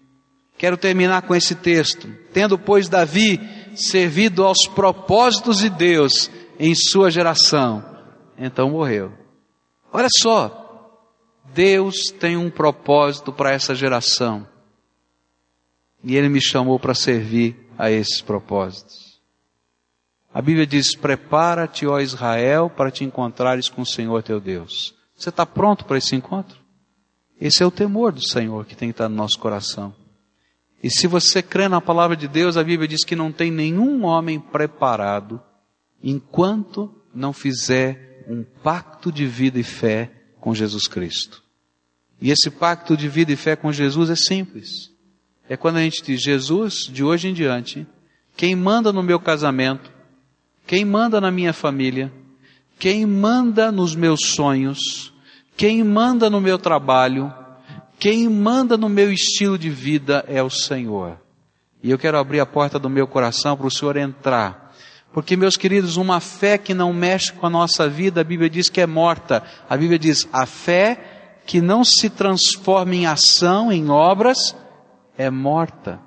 Quero 0.63 0.77
terminar 0.77 1.23
com 1.23 1.35
esse 1.35 1.57
texto. 1.57 2.09
Tendo, 2.33 2.57
pois, 2.57 2.89
Davi 2.89 3.41
servido 3.75 4.45
aos 4.45 4.69
propósitos 4.69 5.59
de 5.59 5.69
Deus 5.69 6.31
em 6.57 6.73
sua 6.73 7.11
geração, 7.11 7.85
então 8.39 8.71
morreu. 8.71 9.13
Olha 9.93 10.07
só, 10.23 11.03
Deus 11.53 12.13
tem 12.17 12.37
um 12.37 12.49
propósito 12.49 13.33
para 13.33 13.51
essa 13.51 13.75
geração. 13.75 14.47
E 16.05 16.15
Ele 16.15 16.29
me 16.29 16.41
chamou 16.41 16.79
para 16.79 16.95
servir 16.95 17.69
a 17.77 17.91
esses 17.91 18.21
propósitos. 18.21 19.21
A 20.33 20.41
Bíblia 20.41 20.65
diz: 20.65 20.95
Prepara-te, 20.95 21.89
ó 21.89 21.99
Israel, 21.99 22.71
para 22.71 22.93
te 22.93 23.03
encontrares 23.03 23.69
com 23.69 23.83
o 23.83 23.87
Senhor 23.87 24.23
teu 24.23 24.41
Deus. 24.41 24.95
Você 25.17 25.29
está 25.29 25.45
pronto 25.45 25.85
para 25.85 25.99
esse 25.99 26.15
encontro? 26.15 26.57
Esse 27.41 27.65
é 27.65 27.67
o 27.67 27.71
temor 27.73 28.13
do 28.13 28.25
Senhor 28.25 28.65
que 28.65 28.77
tem 28.77 28.91
que 28.91 28.95
estar 28.95 29.09
no 29.09 29.17
nosso 29.17 29.41
coração. 29.41 30.01
E 30.83 30.91
se 30.91 31.07
você 31.07 31.43
crê 31.43 31.69
na 31.69 31.81
palavra 31.81 32.17
de 32.17 32.27
Deus, 32.27 32.57
a 32.57 32.65
Bíblia 32.65 32.89
diz 32.89 33.05
que 33.05 33.15
não 33.15 33.31
tem 33.31 33.51
nenhum 33.51 34.05
homem 34.05 34.41
preparado 34.41 35.41
enquanto 36.03 36.93
não 37.15 37.33
fizer 37.33 38.25
um 38.29 38.43
pacto 38.43 39.13
de 39.13 39.27
vida 39.27 39.59
e 39.61 39.63
fé 39.63 40.11
com 40.41 40.55
Jesus 40.55 40.89
Cristo. 40.89 41.43
E 42.21 42.31
esse 42.31 42.51
pacto 42.51 42.97
de 42.97 43.09
vida 43.09 43.33
e 43.33 43.37
fé 43.37 43.55
com 43.55 43.73
Jesus 43.73 44.11
é 44.11 44.17
simples. 44.17 44.91
É 45.49 45.57
quando 45.57 45.77
a 45.77 45.83
gente 45.83 46.03
diz, 46.03 46.21
Jesus, 46.21 46.87
de 46.91 47.05
hoje 47.05 47.29
em 47.29 47.35
diante, 47.35 47.87
quem 48.37 48.57
manda 48.57 48.93
no 48.93 49.03
meu 49.03 49.21
casamento, 49.21 49.91
quem 50.67 50.85
manda 50.85 51.21
na 51.21 51.31
minha 51.31 51.53
família, 51.53 52.13
quem 52.79 53.07
manda 53.07 53.71
nos 53.71 53.95
meus 53.95 54.21
sonhos, 54.27 55.13
quem 55.57 55.85
manda 55.85 56.31
no 56.31 56.41
meu 56.41 56.59
trabalho, 56.59 57.33
quem 58.03 58.29
manda 58.29 58.77
no 58.77 58.89
meu 58.89 59.13
estilo 59.13 59.57
de 59.57 59.71
vida 59.71 60.25
é 60.27 60.43
o 60.43 60.51
Senhor. 60.51 61.21
E 61.81 61.89
eu 61.89 61.97
quero 61.97 62.19
abrir 62.19 62.41
a 62.41 62.47
porta 62.47 62.77
do 62.77 62.91
meu 62.91 63.07
coração 63.07 63.57
para 63.57 63.69
o 63.69 63.71
Senhor 63.71 63.97
entrar. 63.97 64.75
Porque, 65.13 65.37
meus 65.37 65.57
queridos, 65.57 65.97
uma 65.97 66.19
fé 66.19 66.59
que 66.59 66.75
não 66.75 66.93
mexe 66.93 67.33
com 67.33 67.47
a 67.47 67.51
nossa 67.51 67.89
vida, 67.89 68.21
a 68.21 68.25
Bíblia 68.25 68.51
diz 68.51 68.69
que 68.69 68.81
é 68.81 68.89
morta. 68.89 69.45
A 69.71 69.77
Bíblia 69.77 70.01
diz, 70.01 70.29
a 70.33 70.47
fé 70.47 71.39
que 71.47 71.61
não 71.61 71.85
se 71.85 72.11
transforma 72.11 72.93
em 72.93 73.07
ação, 73.07 73.71
em 73.71 73.89
obras, 73.89 74.57
é 75.17 75.31
morta. 75.31 76.01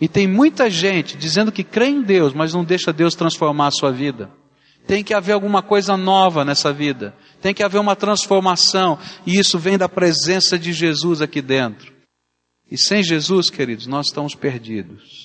E 0.00 0.06
tem 0.06 0.28
muita 0.28 0.70
gente 0.70 1.16
dizendo 1.16 1.50
que 1.50 1.64
crê 1.64 1.88
em 1.88 2.00
Deus, 2.00 2.32
mas 2.32 2.54
não 2.54 2.62
deixa 2.62 2.92
Deus 2.92 3.16
transformar 3.16 3.66
a 3.66 3.72
sua 3.72 3.90
vida. 3.90 4.30
Tem 4.86 5.02
que 5.02 5.12
haver 5.12 5.32
alguma 5.32 5.62
coisa 5.62 5.96
nova 5.96 6.44
nessa 6.44 6.72
vida. 6.72 7.12
Tem 7.44 7.52
que 7.52 7.62
haver 7.62 7.78
uma 7.78 7.94
transformação. 7.94 8.98
E 9.26 9.38
isso 9.38 9.58
vem 9.58 9.76
da 9.76 9.86
presença 9.86 10.58
de 10.58 10.72
Jesus 10.72 11.20
aqui 11.20 11.42
dentro. 11.42 11.92
E 12.70 12.78
sem 12.78 13.02
Jesus, 13.02 13.50
queridos, 13.50 13.86
nós 13.86 14.06
estamos 14.06 14.34
perdidos. 14.34 15.23